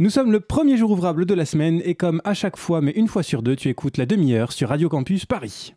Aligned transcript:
Nous 0.00 0.10
sommes 0.10 0.30
le 0.30 0.38
premier 0.38 0.76
jour 0.76 0.92
ouvrable 0.92 1.26
de 1.26 1.34
la 1.34 1.44
semaine 1.44 1.82
et 1.84 1.96
comme 1.96 2.22
à 2.22 2.32
chaque 2.32 2.56
fois, 2.56 2.80
mais 2.80 2.92
une 2.92 3.08
fois 3.08 3.24
sur 3.24 3.42
deux, 3.42 3.56
tu 3.56 3.68
écoutes 3.68 3.96
la 3.96 4.06
demi-heure 4.06 4.52
sur 4.52 4.68
Radio 4.68 4.88
Campus 4.88 5.26
Paris. 5.26 5.74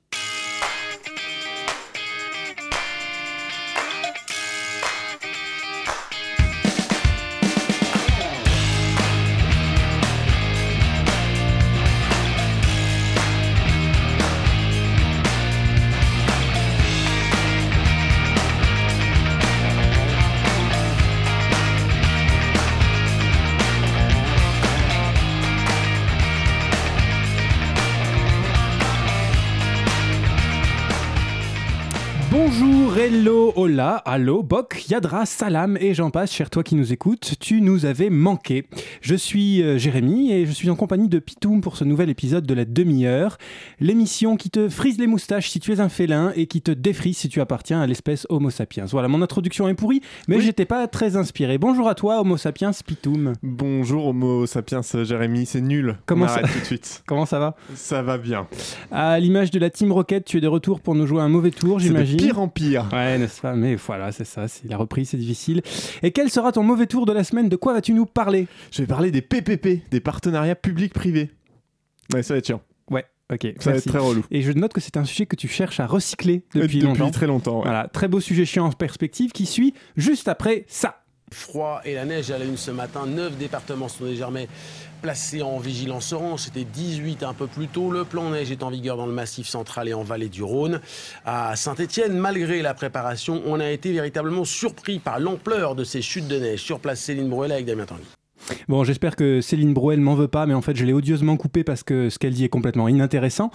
Hello, 33.14 33.52
hola, 33.58 33.96
allo, 34.06 34.42
bok, 34.42 34.86
yadra, 34.90 35.26
salam 35.26 35.78
et 35.82 35.94
j'en 35.94 36.10
passe, 36.12 36.32
cher 36.32 36.50
toi 36.50 36.64
qui 36.64 36.76
nous 36.76 36.94
écoutes, 36.94 37.34
tu 37.42 37.62
nous 37.62 37.86
avais 37.86 38.10
manqué. 38.10 38.68
Je 39.02 39.16
suis 39.16 39.62
euh, 39.62 39.78
Jérémy 39.78 40.32
et 40.32 40.46
je 40.46 40.52
suis 40.52 40.70
en 40.70 40.76
compagnie 40.78 41.10
de 41.10 41.20
Pitoum 41.20 41.60
pour 41.60 41.76
ce 41.76 41.84
nouvel 41.84 42.10
épisode 42.10 42.46
de 42.46 42.54
la 42.54 42.64
demi-heure, 42.64 43.38
l'émission 43.82 44.38
qui 44.38 44.50
te 44.50 44.70
frise 44.70 44.98
les 44.98 45.08
moustaches 45.08 45.50
si 45.50 45.60
tu 45.60 45.74
es 45.74 45.82
un 45.82 45.90
félin 45.90 46.32
et 46.38 46.46
qui 46.48 46.62
te 46.62 46.72
défrise 46.72 47.18
si 47.18 47.28
tu 47.28 47.42
appartiens 47.42 47.82
à 47.82 47.88
l'espèce 47.88 48.26
Homo 48.30 48.50
sapiens. 48.50 48.86
Voilà, 48.86 49.10
mon 49.10 49.22
introduction 49.22 49.68
est 49.68 49.74
pourrie, 49.74 50.02
mais 50.30 50.38
Oui. 50.38 50.42
j'étais 50.44 50.66
pas 50.66 50.88
très 50.88 51.18
inspiré. 51.18 51.58
Bonjour 51.58 51.90
à 51.90 51.96
toi, 51.96 52.22
Homo 52.22 52.38
sapiens 52.38 52.72
Pitoum. 52.86 53.34
Bonjour 53.44 54.08
Homo 54.08 54.46
sapiens 54.46 54.82
Jérémy, 55.04 55.46
c'est 55.46 55.62
nul. 55.62 55.98
Comment 56.06 56.26
On 56.26 56.30
ça- 56.30 56.42
tout 56.44 56.60
de 56.60 56.66
suite. 56.66 57.04
Comment 57.08 57.26
ça 57.26 57.40
va 57.40 57.56
Ça 57.76 58.02
va 58.04 58.18
bien. 58.18 58.48
À 58.90 59.20
l'image 59.20 59.52
de 59.52 59.60
la 59.60 59.70
Team 59.70 59.92
Rocket, 59.92 60.24
tu 60.24 60.38
es 60.38 60.42
de 60.42 60.48
retour 60.48 60.80
pour 60.80 60.96
nous 60.96 61.06
jouer 61.06 61.22
un 61.22 61.30
mauvais 61.30 61.52
tour, 61.52 61.80
j'imagine. 61.80 62.18
pire 62.18 62.40
en 62.40 62.48
pire. 62.48 62.86
Ouais, 62.94 63.01
n'est-ce 63.18 63.42
pas? 63.42 63.54
Mais 63.56 63.76
voilà, 63.76 64.12
c'est 64.12 64.24
ça, 64.26 64.48
c'est 64.48 64.68
la 64.68 64.78
reprise, 64.78 65.10
c'est 65.10 65.18
difficile. 65.18 65.62
Et 66.04 66.12
quel 66.12 66.30
sera 66.30 66.52
ton 66.52 66.64
mauvais 66.64 66.88
tour 66.88 67.06
de 67.06 67.14
la 67.14 67.24
semaine? 67.24 67.50
De 67.50 67.56
quoi 67.56 67.74
vas-tu 67.74 67.94
nous 67.94 68.06
parler? 68.06 68.48
Je 68.72 68.82
vais 68.82 68.88
parler 68.88 69.12
des 69.12 69.22
PPP, 69.22 69.90
des 69.90 70.00
partenariats 70.00 70.56
publics-privés. 70.56 71.32
Ouais, 72.14 72.24
ça 72.24 72.34
va 72.34 72.38
être 72.40 72.48
chiant. 72.48 72.62
Ouais, 72.90 73.06
ok. 73.32 73.48
Ça 73.60 73.72
va 73.72 73.78
être 73.78 73.88
très 73.88 74.00
relou. 74.00 74.24
Et 74.32 74.42
je 74.42 74.52
note 74.52 74.74
que 74.74 74.82
c'est 74.82 74.98
un 74.98 75.06
sujet 75.06 75.26
que 75.26 75.36
tu 75.36 75.48
cherches 75.48 75.80
à 75.80 75.86
recycler 75.88 76.44
depuis, 76.54 76.62
Depuis 76.62 76.82
longtemps. 76.82 77.12
très 77.12 77.28
longtemps. 77.28 77.58
ouais. 77.58 77.64
Voilà, 77.64 77.88
très 77.88 78.08
beau 78.08 78.20
sujet 78.20 78.46
chiant 78.46 78.66
en 78.66 78.72
perspective 78.72 79.32
qui 79.32 79.46
suit 79.46 79.74
juste 79.96 80.28
après 80.28 80.66
ça. 80.68 81.01
Froid 81.34 81.82
et 81.86 81.96
la 81.96 82.06
neige 82.06 82.32
à 82.32 82.38
la 82.38 82.46
une 82.46 82.58
ce 82.58 82.72
matin. 82.72 83.06
9 83.06 83.38
départements 83.38 83.88
sont 83.88 84.06
désormais 84.06 84.48
placés 85.02 85.42
en 85.42 85.58
vigilance 85.58 86.14
orange. 86.14 86.42
C'était 86.42 86.64
18 86.64 87.24
un 87.24 87.34
peu 87.34 87.48
plus 87.48 87.68
tôt. 87.68 87.92
Le 87.92 88.06
plan 88.06 88.30
neige 88.30 88.52
est 88.52 88.64
en 88.64 88.70
vigueur 88.70 88.98
dans 88.98 89.06
le 89.06 89.14
massif 89.14 89.48
central 89.48 89.88
et 89.88 89.94
en 89.94 90.04
vallée 90.04 90.30
du 90.30 90.44
Rhône. 90.44 90.82
À 91.26 91.56
Saint-Étienne, 91.56 92.14
malgré 92.14 92.62
la 92.62 92.74
préparation, 92.74 93.42
on 93.46 93.60
a 93.60 93.70
été 93.70 93.92
véritablement 93.92 94.46
surpris 94.46 95.00
par 95.00 95.20
l'ampleur 95.20 95.76
de 95.76 95.84
ces 95.84 96.02
chutes 96.02 96.28
de 96.28 96.40
neige. 96.40 96.62
Sur 96.62 96.80
place, 96.80 97.00
Céline 97.00 97.30
Bruel 97.30 97.52
avec 97.52 97.66
Damien 97.66 97.86
Tanguy. 97.86 98.04
Bon, 98.68 98.84
j'espère 98.84 99.16
que 99.16 99.42
Céline 99.42 99.74
Brouel 99.74 100.00
m'en 100.00 100.16
veut 100.16 100.28
pas, 100.28 100.46
mais 100.46 100.54
en 100.54 100.62
fait, 100.62 100.76
je 100.76 100.86
l'ai 100.86 100.94
odieusement 100.94 101.38
coupé 101.38 101.64
parce 101.64 101.84
que 101.84 102.10
ce 102.10 102.20
qu'elle 102.20 102.34
dit 102.34 102.46
est 102.46 102.50
complètement 102.50 102.88
inintéressant. 102.88 103.52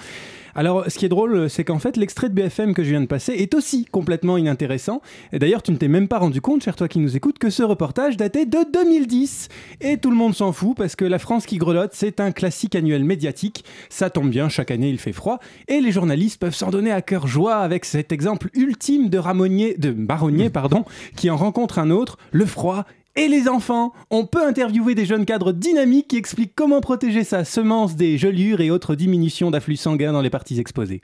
Alors, 0.55 0.85
ce 0.89 0.99
qui 0.99 1.05
est 1.05 1.11
drôle, 1.11 1.51
c'est 1.51 1.65
qu'en 1.65 1.79
fait, 1.79 1.99
l'extrait 1.99 2.31
de 2.31 2.35
BFM 2.35 2.73
que 2.73 2.83
je 2.83 2.89
viens 2.89 3.03
de 3.03 3.07
passer 3.07 3.33
est 3.35 3.55
aussi 3.55 3.85
complètement 3.85 4.39
inintéressant. 4.39 5.03
Et 5.35 5.39
d'ailleurs, 5.39 5.63
tu 5.63 5.71
ne 5.71 5.77
t'es 5.77 5.87
même 5.89 6.09
pas 6.09 6.19
rendu 6.19 6.41
compte, 6.41 6.63
cher 6.63 6.77
toi 6.77 6.89
qui 6.89 6.99
nous 6.99 7.15
écoutes, 7.15 7.39
que 7.39 7.51
ce 7.51 7.63
reportage 7.63 8.17
datait 8.17 8.47
de 8.47 8.59
2010. 8.73 9.49
Et 9.83 9.99
tout 9.99 10.09
le 10.09 10.17
monde 10.17 10.35
s'en 10.35 10.53
fout 10.53 10.75
parce 10.75 10.97
que 10.97 11.05
La 11.05 11.19
France 11.19 11.45
qui 11.45 11.59
grelotte, 11.59 11.93
c'est 11.93 12.21
un 12.21 12.33
classique 12.33 12.75
annuel 12.75 13.05
médiatique. 13.05 13.67
Ça 13.91 14.09
tombe 14.09 14.31
bien, 14.31 14.49
chaque 14.49 14.71
année 14.71 14.89
il 14.89 14.99
fait 14.99 15.13
froid. 15.13 15.41
Et 15.69 15.81
les 15.81 15.93
journalistes 15.93 16.41
peuvent 16.41 16.55
s'en 16.55 16.71
donner 16.71 16.91
à 16.91 17.03
cœur 17.03 17.27
joie 17.27 17.57
avec 17.57 17.85
cet 17.85 18.11
exemple 18.11 18.49
ultime 18.55 19.11
de 19.11 19.19
Ramonnier, 19.19 19.75
de 19.77 19.91
Baronnier, 19.91 20.49
pardon, 20.51 20.87
qui 21.17 21.29
en 21.29 21.37
rencontre 21.37 21.79
un 21.79 21.91
autre, 21.91 22.17
le 22.33 22.47
froid 22.47 22.87
et 23.17 23.29
les 23.29 23.49
enfants. 23.49 23.93
On 24.11 24.27
peut 24.27 24.47
interviewer 24.47 24.95
des 24.95 25.07
jeunes 25.07 25.25
cadres 25.25 25.53
dynamiques 25.53 26.09
qui 26.09 26.17
expliquent 26.17 26.55
comment 26.55 26.81
protéger 26.81 27.25
sa 27.25 27.45
semence 27.45 27.97
des 27.97 28.19
gelures 28.19 28.61
et 28.61 28.71
autres 28.71 28.95
diminutions 28.95 29.51
d'afflux 29.51 29.77
sanguin 29.77 30.13
dans 30.13 30.23
les 30.23 30.31
parties 30.31 30.61
exposées. 30.61 31.01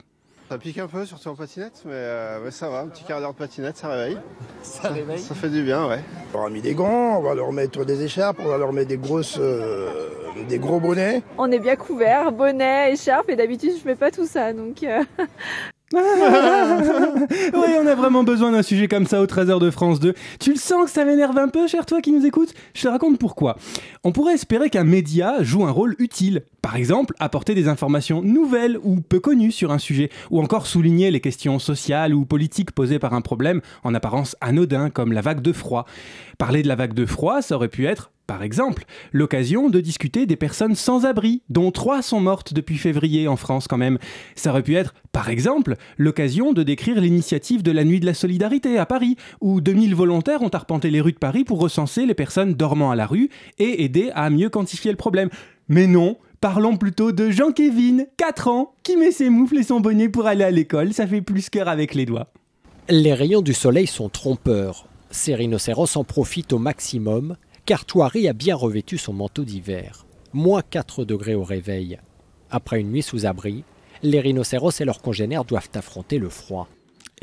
Ça 0.52 0.58
pique 0.58 0.76
un 0.76 0.86
peu, 0.86 1.06
surtout 1.06 1.28
en 1.28 1.34
patinette, 1.34 1.82
mais 1.86 1.94
euh, 1.94 2.44
ouais, 2.44 2.50
ça 2.50 2.68
va, 2.68 2.80
un 2.80 2.88
petit 2.88 3.04
quart 3.04 3.20
d'heure 3.20 3.32
de 3.32 3.38
patinette, 3.38 3.78
ça 3.78 3.88
réveille. 3.88 4.18
Ça, 4.62 4.90
réveille 4.90 5.18
Ça 5.18 5.34
fait 5.34 5.48
du 5.48 5.62
bien, 5.62 5.88
ouais. 5.88 6.00
On 6.34 6.36
leur 6.36 6.46
a 6.48 6.50
mis 6.50 6.60
des 6.60 6.74
gants, 6.74 7.16
on 7.16 7.22
va 7.22 7.34
leur 7.34 7.52
mettre 7.52 7.86
des 7.86 8.02
écharpes, 8.02 8.36
on 8.38 8.48
va 8.48 8.58
leur 8.58 8.70
mettre 8.70 8.88
des 8.88 8.98
grosses, 8.98 9.38
euh, 9.40 9.88
des 10.50 10.58
gros 10.58 10.78
bonnets. 10.78 11.22
On 11.38 11.50
est 11.50 11.58
bien 11.58 11.76
couvert, 11.76 12.32
bonnet, 12.32 12.92
écharpe, 12.92 13.30
et 13.30 13.36
d'habitude 13.36 13.72
je 13.82 13.88
mets 13.88 13.94
pas 13.94 14.10
tout 14.10 14.26
ça, 14.26 14.52
donc 14.52 14.82
euh, 14.82 15.02
oui, 15.94 17.68
on 17.80 17.86
a 17.86 17.94
vraiment 17.94 18.24
besoin 18.24 18.52
d'un 18.52 18.62
sujet 18.62 18.88
comme 18.88 19.06
ça 19.06 19.20
au 19.20 19.26
Trésor 19.26 19.60
de 19.60 19.70
France 19.70 20.00
2. 20.00 20.14
Tu 20.40 20.50
le 20.52 20.56
sens 20.56 20.86
que 20.86 20.90
ça 20.90 21.04
m'énerve 21.04 21.36
un 21.36 21.48
peu, 21.48 21.66
cher 21.66 21.84
toi 21.84 22.00
qui 22.00 22.12
nous 22.12 22.24
écoutes? 22.24 22.54
Je 22.74 22.82
te 22.82 22.88
raconte 22.88 23.18
pourquoi. 23.18 23.56
On 24.02 24.12
pourrait 24.12 24.34
espérer 24.34 24.70
qu'un 24.70 24.84
média 24.84 25.42
joue 25.42 25.64
un 25.64 25.70
rôle 25.70 25.94
utile. 25.98 26.44
Par 26.62 26.76
exemple, 26.76 27.14
apporter 27.18 27.54
des 27.54 27.68
informations 27.68 28.22
nouvelles 28.22 28.78
ou 28.82 29.00
peu 29.00 29.20
connues 29.20 29.52
sur 29.52 29.70
un 29.70 29.78
sujet, 29.78 30.10
ou 30.30 30.40
encore 30.40 30.66
souligner 30.66 31.10
les 31.10 31.20
questions 31.20 31.58
sociales 31.58 32.14
ou 32.14 32.24
politiques 32.24 32.72
posées 32.72 32.98
par 32.98 33.12
un 33.12 33.20
problème 33.20 33.60
en 33.84 33.94
apparence 33.94 34.36
anodin, 34.40 34.88
comme 34.88 35.12
la 35.12 35.20
vague 35.20 35.42
de 35.42 35.52
froid. 35.52 35.84
Parler 36.38 36.62
de 36.62 36.68
la 36.68 36.76
vague 36.76 36.94
de 36.94 37.04
froid, 37.04 37.42
ça 37.42 37.56
aurait 37.56 37.68
pu 37.68 37.86
être 37.86 38.10
par 38.32 38.42
exemple, 38.42 38.86
l'occasion 39.12 39.68
de 39.68 39.78
discuter 39.78 40.24
des 40.24 40.36
personnes 40.36 40.74
sans 40.74 41.04
abri, 41.04 41.42
dont 41.50 41.70
trois 41.70 42.00
sont 42.00 42.18
mortes 42.18 42.54
depuis 42.54 42.78
février 42.78 43.28
en 43.28 43.36
France 43.36 43.68
quand 43.68 43.76
même. 43.76 43.98
Ça 44.36 44.48
aurait 44.48 44.62
pu 44.62 44.74
être, 44.74 44.94
par 45.12 45.28
exemple, 45.28 45.76
l'occasion 45.98 46.54
de 46.54 46.62
décrire 46.62 46.98
l'initiative 46.98 47.62
de 47.62 47.70
la 47.70 47.84
Nuit 47.84 48.00
de 48.00 48.06
la 48.06 48.14
Solidarité 48.14 48.78
à 48.78 48.86
Paris, 48.86 49.16
où 49.42 49.60
2000 49.60 49.94
volontaires 49.94 50.40
ont 50.40 50.48
arpenté 50.48 50.88
les 50.88 51.02
rues 51.02 51.12
de 51.12 51.18
Paris 51.18 51.44
pour 51.44 51.60
recenser 51.60 52.06
les 52.06 52.14
personnes 52.14 52.54
dormant 52.54 52.90
à 52.90 52.96
la 52.96 53.04
rue 53.04 53.28
et 53.58 53.84
aider 53.84 54.10
à 54.14 54.30
mieux 54.30 54.48
quantifier 54.48 54.92
le 54.92 54.96
problème. 54.96 55.28
Mais 55.68 55.86
non, 55.86 56.16
parlons 56.40 56.78
plutôt 56.78 57.12
de 57.12 57.28
Jean-Kévin, 57.30 58.04
4 58.16 58.48
ans, 58.48 58.72
qui 58.82 58.96
met 58.96 59.12
ses 59.12 59.28
moufles 59.28 59.58
et 59.58 59.62
son 59.62 59.80
bonnet 59.80 60.08
pour 60.08 60.26
aller 60.26 60.44
à 60.44 60.50
l'école, 60.50 60.94
ça 60.94 61.06
fait 61.06 61.20
plus 61.20 61.50
cœur 61.50 61.68
avec 61.68 61.92
les 61.94 62.06
doigts. 62.06 62.32
Les 62.88 63.12
rayons 63.12 63.42
du 63.42 63.52
soleil 63.52 63.86
sont 63.86 64.08
trompeurs. 64.08 64.86
Ces 65.10 65.34
rhinocéros 65.34 65.98
en 65.98 66.04
profitent 66.04 66.54
au 66.54 66.58
maximum, 66.58 67.36
car 67.64 67.84
Thoiry 67.84 68.28
a 68.28 68.32
bien 68.32 68.56
revêtu 68.56 68.98
son 68.98 69.12
manteau 69.12 69.44
d'hiver. 69.44 70.06
Moins 70.32 70.62
4 70.62 71.04
degrés 71.04 71.34
au 71.34 71.44
réveil. 71.44 71.98
Après 72.50 72.80
une 72.80 72.90
nuit 72.90 73.02
sous 73.02 73.26
abri, 73.26 73.64
les 74.02 74.20
rhinocéros 74.20 74.80
et 74.80 74.84
leurs 74.84 75.00
congénères 75.00 75.44
doivent 75.44 75.70
affronter 75.74 76.18
le 76.18 76.28
froid. 76.28 76.68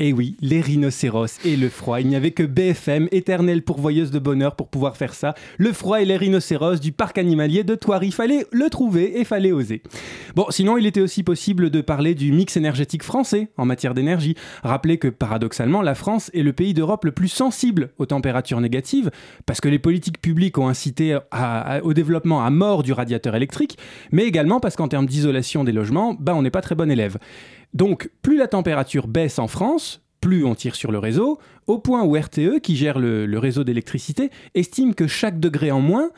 Et 0.02 0.14
oui, 0.14 0.34
les 0.40 0.62
rhinocéros 0.62 1.38
et 1.44 1.56
le 1.56 1.68
froid. 1.68 2.00
Il 2.00 2.08
n'y 2.08 2.16
avait 2.16 2.30
que 2.30 2.42
BFM, 2.42 3.08
éternelle 3.12 3.60
pourvoyeuse 3.60 4.10
de 4.10 4.18
bonheur, 4.18 4.56
pour 4.56 4.68
pouvoir 4.68 4.96
faire 4.96 5.12
ça. 5.12 5.34
Le 5.58 5.74
froid 5.74 6.00
et 6.00 6.06
les 6.06 6.16
rhinocéros 6.16 6.80
du 6.80 6.90
parc 6.90 7.18
animalier 7.18 7.64
de 7.64 7.74
Thoiry. 7.74 8.10
Fallait 8.10 8.46
le 8.50 8.70
trouver 8.70 9.20
et 9.20 9.24
fallait 9.24 9.52
oser. 9.52 9.82
Bon, 10.34 10.46
sinon, 10.48 10.78
il 10.78 10.86
était 10.86 11.02
aussi 11.02 11.22
possible 11.22 11.68
de 11.68 11.82
parler 11.82 12.14
du 12.14 12.32
mix 12.32 12.56
énergétique 12.56 13.02
français 13.02 13.50
en 13.58 13.66
matière 13.66 13.92
d'énergie. 13.92 14.36
Rappelez 14.62 14.96
que 14.96 15.08
paradoxalement, 15.08 15.82
la 15.82 15.94
France 15.94 16.30
est 16.32 16.42
le 16.42 16.54
pays 16.54 16.72
d'Europe 16.72 17.04
le 17.04 17.12
plus 17.12 17.28
sensible 17.28 17.90
aux 17.98 18.06
températures 18.06 18.62
négatives, 18.62 19.10
parce 19.44 19.60
que 19.60 19.68
les 19.68 19.78
politiques 19.78 20.22
publiques 20.22 20.56
ont 20.56 20.68
incité 20.68 21.18
au 21.82 21.92
développement 21.92 22.42
à 22.42 22.48
mort 22.48 22.82
du 22.82 22.94
radiateur 22.94 23.36
électrique, 23.36 23.76
mais 24.12 24.24
également 24.24 24.60
parce 24.60 24.76
qu'en 24.76 24.88
termes 24.88 25.04
d'isolation 25.04 25.62
des 25.62 25.72
logements, 25.72 26.16
bah, 26.18 26.34
on 26.34 26.40
n'est 26.40 26.50
pas 26.50 26.62
très 26.62 26.74
bon 26.74 26.90
élève. 26.90 27.18
Donc, 27.74 28.10
plus 28.22 28.36
la 28.36 28.48
température 28.48 29.06
baisse 29.06 29.38
en 29.38 29.46
France, 29.46 30.02
plus 30.20 30.44
on 30.44 30.54
tire 30.54 30.74
sur 30.74 30.92
le 30.92 30.98
réseau, 30.98 31.38
au 31.66 31.78
point 31.78 32.02
où 32.02 32.18
RTE, 32.18 32.60
qui 32.62 32.76
gère 32.76 32.98
le, 32.98 33.26
le 33.26 33.38
réseau 33.38 33.64
d'électricité, 33.64 34.30
estime 34.54 34.94
que 34.94 35.06
chaque 35.06 35.40
degré 35.40 35.70
en 35.70 35.80
moins, 35.80 36.10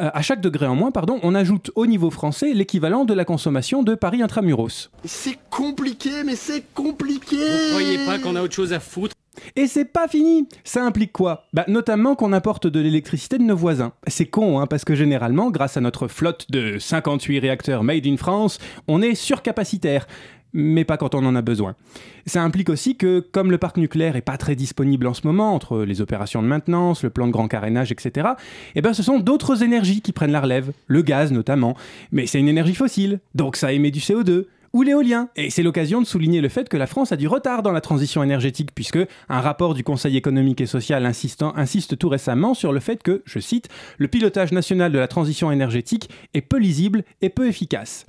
euh, 0.00 0.10
à 0.14 0.22
chaque 0.22 0.40
degré 0.40 0.66
en 0.66 0.74
moins, 0.74 0.90
pardon, 0.90 1.18
on 1.22 1.34
ajoute 1.34 1.70
au 1.74 1.86
niveau 1.86 2.10
français 2.10 2.54
l'équivalent 2.54 3.04
de 3.04 3.12
la 3.12 3.24
consommation 3.24 3.82
de 3.82 3.94
Paris 3.94 4.22
intramuros. 4.22 4.90
C'est 5.04 5.38
compliqué, 5.50 6.24
mais 6.24 6.36
c'est 6.36 6.64
compliqué 6.74 7.36
Vous 7.36 7.70
croyez 7.70 7.98
pas 8.06 8.18
qu'on 8.18 8.34
a 8.34 8.42
autre 8.42 8.54
chose 8.54 8.72
à 8.72 8.80
foutre? 8.80 9.14
Et 9.56 9.66
c'est 9.66 9.84
pas 9.84 10.08
fini 10.08 10.48
Ça 10.64 10.84
implique 10.84 11.12
quoi? 11.12 11.44
Bah 11.52 11.64
notamment 11.68 12.14
qu'on 12.14 12.32
apporte 12.32 12.66
de 12.66 12.80
l'électricité 12.80 13.38
de 13.38 13.42
nos 13.42 13.56
voisins. 13.56 13.92
C'est 14.06 14.26
con, 14.26 14.58
hein, 14.58 14.66
parce 14.66 14.84
que 14.84 14.94
généralement, 14.94 15.50
grâce 15.50 15.76
à 15.76 15.80
notre 15.80 16.08
flotte 16.08 16.50
de 16.50 16.78
58 16.78 17.38
réacteurs 17.38 17.82
made 17.84 18.06
in 18.06 18.16
France, 18.16 18.58
on 18.88 19.02
est 19.02 19.14
surcapacitaire. 19.14 20.06
Mais 20.52 20.84
pas 20.84 20.96
quand 20.96 21.14
on 21.14 21.24
en 21.24 21.34
a 21.36 21.42
besoin. 21.42 21.76
Ça 22.26 22.42
implique 22.42 22.70
aussi 22.70 22.96
que, 22.96 23.20
comme 23.20 23.50
le 23.50 23.58
parc 23.58 23.76
nucléaire 23.76 24.16
est 24.16 24.20
pas 24.20 24.36
très 24.36 24.56
disponible 24.56 25.06
en 25.06 25.14
ce 25.14 25.26
moment, 25.26 25.54
entre 25.54 25.82
les 25.82 26.00
opérations 26.00 26.42
de 26.42 26.48
maintenance, 26.48 27.02
le 27.02 27.10
plan 27.10 27.26
de 27.26 27.32
grand 27.32 27.48
carénage, 27.48 27.92
etc., 27.92 28.28
eh 28.74 28.82
ben 28.82 28.92
ce 28.92 29.02
sont 29.02 29.20
d'autres 29.20 29.62
énergies 29.62 30.00
qui 30.00 30.12
prennent 30.12 30.32
la 30.32 30.40
relève, 30.40 30.72
le 30.86 31.02
gaz 31.02 31.32
notamment. 31.32 31.76
Mais 32.12 32.26
c'est 32.26 32.38
une 32.38 32.48
énergie 32.48 32.74
fossile, 32.74 33.20
donc 33.34 33.56
ça 33.56 33.72
émet 33.72 33.90
du 33.90 34.00
CO2. 34.00 34.46
Ou 34.72 34.82
l'éolien. 34.82 35.28
Et 35.36 35.50
c'est 35.50 35.62
l'occasion 35.62 36.00
de 36.00 36.06
souligner 36.06 36.40
le 36.40 36.48
fait 36.48 36.68
que 36.68 36.76
la 36.76 36.86
France 36.86 37.12
a 37.12 37.16
du 37.16 37.28
retard 37.28 37.62
dans 37.62 37.72
la 37.72 37.80
transition 37.80 38.22
énergétique, 38.22 38.70
puisque 38.74 38.98
un 39.28 39.40
rapport 39.40 39.74
du 39.74 39.84
Conseil 39.84 40.16
économique 40.16 40.60
et 40.60 40.66
social 40.66 41.04
insistant, 41.06 41.52
insiste 41.56 41.98
tout 41.98 42.08
récemment 42.08 42.54
sur 42.54 42.72
le 42.72 42.80
fait 42.80 43.02
que, 43.02 43.22
je 43.24 43.38
cite, 43.38 43.68
le 43.98 44.08
pilotage 44.08 44.52
national 44.52 44.92
de 44.92 44.98
la 44.98 45.08
transition 45.08 45.50
énergétique 45.50 46.10
est 46.34 46.40
peu 46.40 46.58
lisible 46.58 47.04
et 47.22 47.28
peu 47.28 47.48
efficace. 47.48 48.06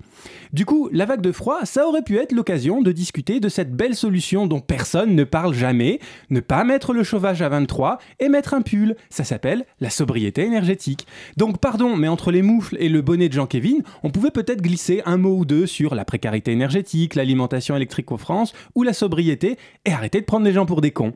Du 0.53 0.65
coup, 0.65 0.89
la 0.91 1.05
vague 1.05 1.21
de 1.21 1.31
froid, 1.31 1.59
ça 1.63 1.87
aurait 1.87 2.03
pu 2.03 2.17
être 2.17 2.31
l'occasion 2.31 2.81
de 2.81 2.91
discuter 2.91 3.39
de 3.39 3.49
cette 3.49 3.75
belle 3.75 3.95
solution 3.95 4.47
dont 4.47 4.59
personne 4.59 5.15
ne 5.15 5.23
parle 5.23 5.53
jamais, 5.53 5.99
ne 6.29 6.39
pas 6.39 6.63
mettre 6.63 6.93
le 6.93 7.03
chauffage 7.03 7.41
à 7.41 7.49
23 7.49 7.97
et 8.19 8.29
mettre 8.29 8.53
un 8.53 8.61
pull. 8.61 8.95
Ça 9.09 9.23
s'appelle 9.23 9.65
la 9.79 9.89
sobriété 9.89 10.43
énergétique. 10.43 11.07
Donc 11.37 11.59
pardon, 11.59 11.95
mais 11.95 12.07
entre 12.07 12.31
les 12.31 12.41
moufles 12.41 12.77
et 12.79 12.89
le 12.89 13.01
bonnet 13.01 13.29
de 13.29 13.33
Jean-Kévin, 13.33 13.79
on 14.03 14.11
pouvait 14.11 14.31
peut-être 14.31 14.61
glisser 14.61 15.01
un 15.05 15.17
mot 15.17 15.37
ou 15.37 15.45
deux 15.45 15.65
sur 15.65 15.95
la 15.95 16.05
précarité 16.05 16.50
énergétique, 16.51 17.15
l'alimentation 17.15 17.75
électrique 17.75 18.12
en 18.12 18.18
France 18.18 18.53
ou 18.75 18.83
la 18.83 18.94
sobriété 18.94 19.57
et 19.86 19.92
arrêter 19.92 20.21
de 20.21 20.25
prendre 20.25 20.45
les 20.45 20.53
gens 20.53 20.65
pour 20.65 20.81
des 20.81 20.92
cons. 20.92 21.13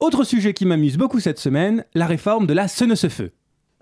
Autre 0.00 0.24
sujet 0.24 0.54
qui 0.54 0.64
m'amuse 0.64 0.96
beaucoup 0.96 1.20
cette 1.20 1.38
semaine, 1.38 1.84
la 1.94 2.06
réforme 2.06 2.46
de 2.46 2.54
la 2.54 2.68
Seine-se-Feu. 2.68 3.32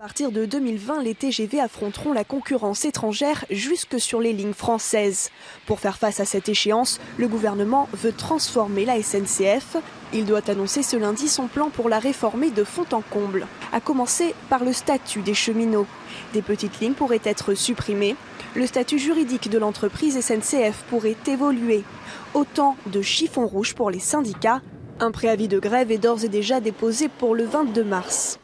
À 0.01 0.03
partir 0.03 0.31
de 0.31 0.45
2020, 0.45 1.03
les 1.03 1.13
TGV 1.13 1.59
affronteront 1.59 2.13
la 2.13 2.23
concurrence 2.23 2.85
étrangère 2.85 3.43
jusque 3.49 3.99
sur 3.99 4.21
les 4.21 4.31
lignes 4.31 4.53
françaises. 4.53 5.29
Pour 5.65 5.81
faire 5.81 5.97
face 5.97 6.21
à 6.21 6.25
cette 6.25 6.47
échéance, 6.47 7.01
le 7.17 7.27
gouvernement 7.27 7.89
veut 7.91 8.13
transformer 8.13 8.85
la 8.85 9.01
SNCF. 9.03 9.75
Il 10.13 10.23
doit 10.23 10.49
annoncer 10.49 10.83
ce 10.83 10.95
lundi 10.95 11.27
son 11.27 11.47
plan 11.47 11.69
pour 11.69 11.89
la 11.89 11.99
réformer 11.99 12.49
de 12.49 12.63
fond 12.63 12.85
en 12.93 13.01
comble, 13.01 13.45
à 13.73 13.81
commencer 13.81 14.33
par 14.49 14.63
le 14.63 14.71
statut 14.71 15.21
des 15.21 15.33
cheminots. 15.33 15.85
Des 16.33 16.41
petites 16.41 16.79
lignes 16.79 16.93
pourraient 16.93 17.21
être 17.23 17.55
supprimées. 17.55 18.15
Le 18.55 18.67
statut 18.67 18.99
juridique 18.99 19.49
de 19.49 19.57
l'entreprise 19.57 20.19
SNCF 20.19 20.83
pourrait 20.89 21.15
évoluer. 21.27 21.83
Autant 22.33 22.75
de 22.85 23.01
chiffons 23.01 23.47
rouges 23.47 23.73
pour 23.73 23.89
les 23.89 23.99
syndicats. 23.99 24.61
Un 24.99 25.11
préavis 25.11 25.47
de 25.47 25.59
grève 25.59 25.91
est 25.91 25.97
d'ores 25.97 26.23
et 26.23 26.29
déjà 26.29 26.59
déposé 26.59 27.07
pour 27.07 27.33
le 27.33 27.45
22 27.45 27.83
mars. 27.83 28.39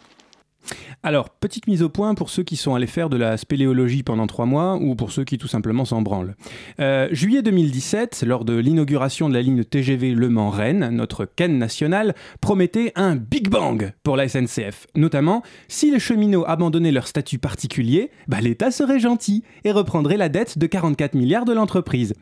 Alors, 1.04 1.30
petite 1.30 1.68
mise 1.68 1.84
au 1.84 1.90
point 1.90 2.16
pour 2.16 2.30
ceux 2.30 2.44
qui 2.44 2.56
sont 2.56 2.76
allés 2.76 2.88
faire 2.88 3.10
de 3.10 3.18
la 3.18 3.38
spéléologie 3.38 4.04
pendant 4.04 4.28
trois 4.28 4.46
mois 4.46 4.76
ou 4.76 4.96
pour 4.96 5.12
ceux 5.12 5.24
qui 5.24 5.38
tout 5.38 5.48
simplement 5.48 5.86
s'en 5.86 6.02
branlent. 6.02 6.36
Euh, 6.80 7.08
juillet 7.12 7.42
2017, 7.42 8.24
lors 8.26 8.46
de 8.46 8.56
l'inauguration 8.56 9.30
de 9.30 9.34
la 9.34 9.42
ligne 9.42 9.64
TGV 9.64 10.12
Le 10.12 10.30
Mans-Rennes, 10.30 10.90
notre 10.90 11.26
Ken 11.26 11.58
national 11.58 12.16
promettait 12.42 12.92
un 12.96 13.16
Big 13.16 13.50
Bang 13.50 13.94
pour 14.04 14.18
la 14.18 14.28
SNCF. 14.28 14.88
Notamment, 14.96 15.44
si 15.68 15.92
les 15.92 16.00
cheminots 16.00 16.46
abandonnaient 16.48 16.92
leur 16.92 17.08
statut 17.08 17.40
particulier, 17.40 18.10
bah, 18.28 18.42
l'État 18.42 18.72
serait 18.72 19.00
gentil 19.00 19.44
et 19.64 19.72
reprendrait 19.72 20.18
la 20.18 20.30
dette 20.30 20.58
de 20.58 20.68
44 20.68 21.16
milliards 21.16 21.46
de 21.46 21.54
l'entreprise. 21.54 22.14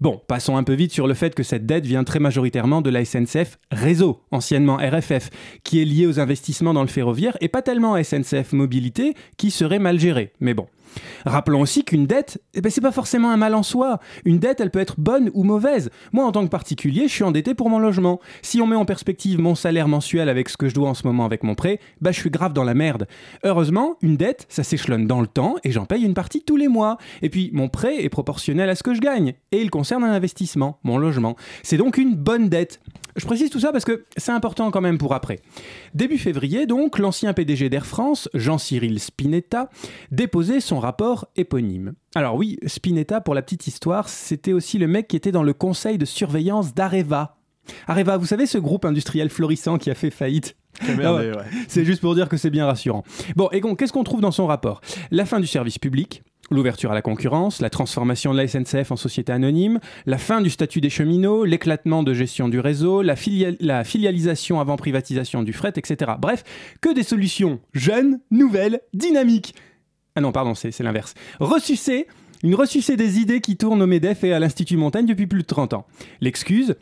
Bon, 0.00 0.22
passons 0.28 0.56
un 0.56 0.62
peu 0.62 0.74
vite 0.74 0.92
sur 0.92 1.08
le 1.08 1.14
fait 1.14 1.34
que 1.34 1.42
cette 1.42 1.66
dette 1.66 1.84
vient 1.84 2.04
très 2.04 2.20
majoritairement 2.20 2.82
de 2.82 2.90
la 2.90 3.04
SNCF 3.04 3.58
Réseau, 3.72 4.22
anciennement 4.30 4.76
RFF, 4.76 5.28
qui 5.64 5.82
est 5.82 5.84
liée 5.84 6.06
aux 6.06 6.20
investissements 6.20 6.72
dans 6.72 6.82
le 6.82 6.88
ferroviaire 6.88 7.36
et 7.40 7.48
pas 7.48 7.62
tellement 7.62 7.94
à 7.94 8.04
SNCF 8.04 8.52
Mobilité, 8.52 9.14
qui 9.38 9.50
serait 9.50 9.80
mal 9.80 9.98
gérée. 9.98 10.32
Mais 10.38 10.54
bon. 10.54 10.68
Rappelons 11.24 11.60
aussi 11.60 11.84
qu'une 11.84 12.06
dette, 12.06 12.42
eh 12.54 12.60
ben, 12.60 12.70
c'est 12.70 12.80
pas 12.80 12.92
forcément 12.92 13.30
un 13.30 13.36
mal 13.36 13.54
en 13.54 13.62
soi. 13.62 14.00
Une 14.24 14.38
dette, 14.38 14.60
elle 14.60 14.70
peut 14.70 14.78
être 14.78 14.94
bonne 14.98 15.30
ou 15.34 15.44
mauvaise. 15.44 15.90
Moi, 16.12 16.24
en 16.24 16.32
tant 16.32 16.44
que 16.44 16.50
particulier, 16.50 17.08
je 17.08 17.12
suis 17.12 17.24
endetté 17.24 17.54
pour 17.54 17.70
mon 17.70 17.78
logement. 17.78 18.20
Si 18.42 18.60
on 18.60 18.66
met 18.66 18.76
en 18.76 18.84
perspective 18.84 19.40
mon 19.40 19.54
salaire 19.54 19.88
mensuel 19.88 20.28
avec 20.28 20.48
ce 20.48 20.56
que 20.56 20.68
je 20.68 20.74
dois 20.74 20.88
en 20.88 20.94
ce 20.94 21.06
moment 21.06 21.24
avec 21.24 21.42
mon 21.42 21.54
prêt, 21.54 21.80
bah 22.00 22.12
je 22.12 22.20
suis 22.20 22.30
grave 22.30 22.52
dans 22.52 22.64
la 22.64 22.74
merde. 22.74 23.06
Heureusement, 23.44 23.96
une 24.02 24.16
dette, 24.16 24.46
ça 24.48 24.62
s'échelonne 24.62 25.06
dans 25.06 25.20
le 25.20 25.26
temps 25.26 25.56
et 25.64 25.72
j'en 25.72 25.84
paye 25.84 26.04
une 26.04 26.14
partie 26.14 26.42
tous 26.42 26.56
les 26.56 26.68
mois. 26.68 26.98
Et 27.22 27.28
puis, 27.28 27.50
mon 27.52 27.68
prêt 27.68 28.02
est 28.02 28.08
proportionnel 28.08 28.70
à 28.70 28.74
ce 28.74 28.82
que 28.82 28.94
je 28.94 29.00
gagne. 29.00 29.34
Et 29.52 29.60
il 29.60 29.70
concerne 29.70 30.04
un 30.04 30.12
investissement, 30.12 30.78
mon 30.84 30.98
logement. 30.98 31.36
C'est 31.62 31.76
donc 31.76 31.98
une 31.98 32.14
bonne 32.14 32.48
dette. 32.48 32.80
Je 33.16 33.26
précise 33.26 33.50
tout 33.50 33.58
ça 33.58 33.72
parce 33.72 33.84
que 33.84 34.04
c'est 34.16 34.30
important 34.30 34.70
quand 34.70 34.80
même 34.80 34.96
pour 34.96 35.12
après. 35.12 35.40
Début 35.92 36.18
février, 36.18 36.66
donc, 36.66 36.98
l'ancien 37.00 37.32
PDG 37.32 37.68
d'Air 37.68 37.84
France, 37.84 38.28
Jean-Cyril 38.32 39.00
Spinetta, 39.00 39.70
déposait 40.12 40.60
son 40.60 40.77
rapport 40.78 41.28
éponyme. 41.36 41.92
Alors 42.14 42.36
oui, 42.36 42.58
Spinetta, 42.66 43.20
pour 43.20 43.34
la 43.34 43.42
petite 43.42 43.66
histoire, 43.66 44.08
c'était 44.08 44.52
aussi 44.52 44.78
le 44.78 44.86
mec 44.86 45.08
qui 45.08 45.16
était 45.16 45.32
dans 45.32 45.42
le 45.42 45.52
conseil 45.52 45.98
de 45.98 46.04
surveillance 46.04 46.74
d'Areva. 46.74 47.36
Areva, 47.86 48.16
vous 48.16 48.26
savez 48.26 48.46
ce 48.46 48.58
groupe 48.58 48.84
industriel 48.84 49.28
florissant 49.30 49.78
qui 49.78 49.90
a 49.90 49.94
fait 49.94 50.10
faillite 50.10 50.56
Ah 51.02 51.14
ouais. 51.14 51.32
C'est 51.68 51.84
juste 51.84 52.00
pour 52.00 52.14
dire 52.14 52.28
que 52.28 52.36
c'est 52.36 52.50
bien 52.50 52.66
rassurant. 52.66 53.04
Bon, 53.36 53.48
et 53.52 53.60
qu'est-ce 53.76 53.92
qu'on 53.92 54.04
trouve 54.04 54.20
dans 54.20 54.30
son 54.30 54.46
rapport? 54.46 54.80
La 55.10 55.26
fin 55.26 55.40
du 55.40 55.46
service 55.46 55.78
public, 55.78 56.22
l'ouverture 56.50 56.90
à 56.90 56.94
la 56.94 57.02
concurrence, 57.02 57.60
la 57.60 57.70
transformation 57.70 58.32
de 58.32 58.38
la 58.38 58.48
SNCF 58.48 58.90
en 58.90 58.96
société 58.96 59.32
anonyme, 59.32 59.80
la 60.06 60.18
fin 60.18 60.40
du 60.40 60.50
statut 60.50 60.80
des 60.80 60.90
cheminots, 60.90 61.44
l'éclatement 61.44 62.02
de 62.02 62.14
gestion 62.14 62.48
du 62.48 62.60
réseau, 62.60 63.02
la, 63.02 63.14
la 63.60 63.84
filialisation 63.84 64.60
avant 64.60 64.76
privatisation 64.76 65.42
du 65.42 65.52
fret, 65.52 65.72
etc. 65.76 66.12
Bref, 66.18 66.44
que 66.80 66.94
des 66.94 67.02
solutions 67.02 67.60
jeunes, 67.74 68.20
nouvelles, 68.30 68.80
dynamiques. 68.94 69.54
Ah 70.18 70.20
non, 70.20 70.32
pardon, 70.32 70.56
c'est 70.56 70.76
l'inverse. 70.80 71.14
Ressucées, 71.38 72.08
une 72.42 72.56
ressucée 72.56 72.96
des 72.96 73.20
idées 73.20 73.40
qui 73.40 73.56
tournent 73.56 73.80
au 73.80 73.86
MEDEF 73.86 74.24
et 74.24 74.32
à 74.32 74.40
l'Institut 74.40 74.76
Montaigne 74.76 75.06
depuis 75.06 75.28
plus 75.28 75.42
de 75.42 75.46
30 75.46 75.74
ans. 75.74 75.86
L'excuse 76.20 76.74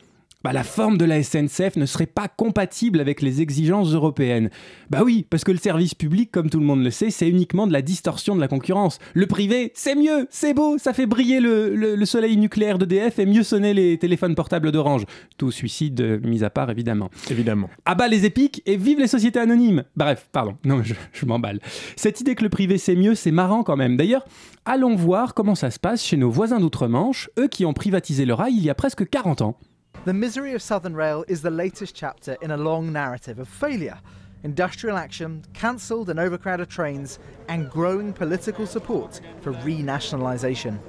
bah, 0.43 0.53
la 0.53 0.63
forme 0.63 0.97
de 0.97 1.05
la 1.05 1.21
SNCF 1.23 1.75
ne 1.77 1.85
serait 1.85 2.05
pas 2.05 2.27
compatible 2.27 2.99
avec 2.99 3.21
les 3.21 3.41
exigences 3.41 3.93
européennes. 3.93 4.49
Bah 4.89 5.01
oui, 5.03 5.25
parce 5.29 5.43
que 5.43 5.51
le 5.51 5.57
service 5.57 5.95
public, 5.95 6.31
comme 6.31 6.49
tout 6.49 6.59
le 6.59 6.65
monde 6.65 6.83
le 6.83 6.91
sait, 6.91 7.09
c'est 7.09 7.27
uniquement 7.27 7.67
de 7.67 7.73
la 7.73 7.81
distorsion 7.81 8.35
de 8.35 8.39
la 8.39 8.47
concurrence. 8.47 8.99
Le 9.13 9.25
privé, 9.25 9.71
c'est 9.73 9.95
mieux, 9.95 10.27
c'est 10.29 10.53
beau, 10.53 10.77
ça 10.77 10.93
fait 10.93 11.05
briller 11.07 11.39
le, 11.39 11.75
le- 11.75 11.95
le 11.95 12.05
soleil 12.05 12.37
nucléaire 12.37 12.77
d'EDF 12.77 13.19
et 13.19 13.25
mieux 13.25 13.43
sonner 13.43 13.73
les 13.73 13.97
téléphones 13.97 14.35
portables 14.35 14.71
d'Orange. 14.71 15.05
Tout 15.37 15.51
suicide 15.51 15.99
euh, 16.01 16.19
mis 16.23 16.43
à 16.43 16.49
part, 16.49 16.69
évidemment. 16.69 17.09
Évidemment. 17.29 17.69
À 17.85 17.95
bas 17.95 18.07
les 18.07 18.25
épiques 18.25 18.61
et 18.65 18.77
vive 18.77 18.99
les 18.99 19.07
sociétés 19.07 19.39
anonymes. 19.39 19.83
Bref, 19.95 20.29
pardon, 20.31 20.55
non, 20.63 20.83
je, 20.83 20.93
je 21.13 21.25
m'emballe. 21.25 21.59
Cette 21.95 22.21
idée 22.21 22.35
que 22.35 22.43
le 22.43 22.49
privé 22.49 22.77
c'est 22.77 22.95
mieux, 22.95 23.15
c'est 23.15 23.31
marrant 23.31 23.63
quand 23.63 23.75
même. 23.75 23.97
D'ailleurs, 23.97 24.25
allons 24.65 24.95
voir 24.95 25.33
comment 25.33 25.55
ça 25.55 25.71
se 25.71 25.79
passe 25.79 26.03
chez 26.05 26.15
nos 26.17 26.29
voisins 26.29 26.59
d'outre-Manche, 26.59 27.29
eux 27.39 27.47
qui 27.47 27.65
ont 27.65 27.73
privatisé 27.73 28.25
le 28.25 28.33
rail 28.33 28.53
il 28.55 28.63
y 28.63 28.69
a 28.69 28.75
presque 28.75 29.09
40 29.09 29.41
ans. 29.41 29.57
The 30.05 30.13
misery 30.13 30.53
of 30.53 30.61
Southern 30.61 30.95
Rail 30.95 31.25
is 31.27 31.41
the 31.41 31.49
latest 31.49 31.93
chapter 31.93 32.37
in 32.41 32.51
a 32.51 32.57
long 32.57 32.93
narrative 32.93 33.39
of 33.39 33.49
failure. 33.49 33.99
Industrial 34.43 34.95
action, 34.95 35.43
cancelled 35.53 36.09
and 36.09 36.19
overcrowded 36.19 36.69
trains, 36.69 37.19
and 37.49 37.69
growing 37.69 38.13
political 38.13 38.65
support 38.65 39.19
for 39.41 39.51
renationalisation. 39.53 40.79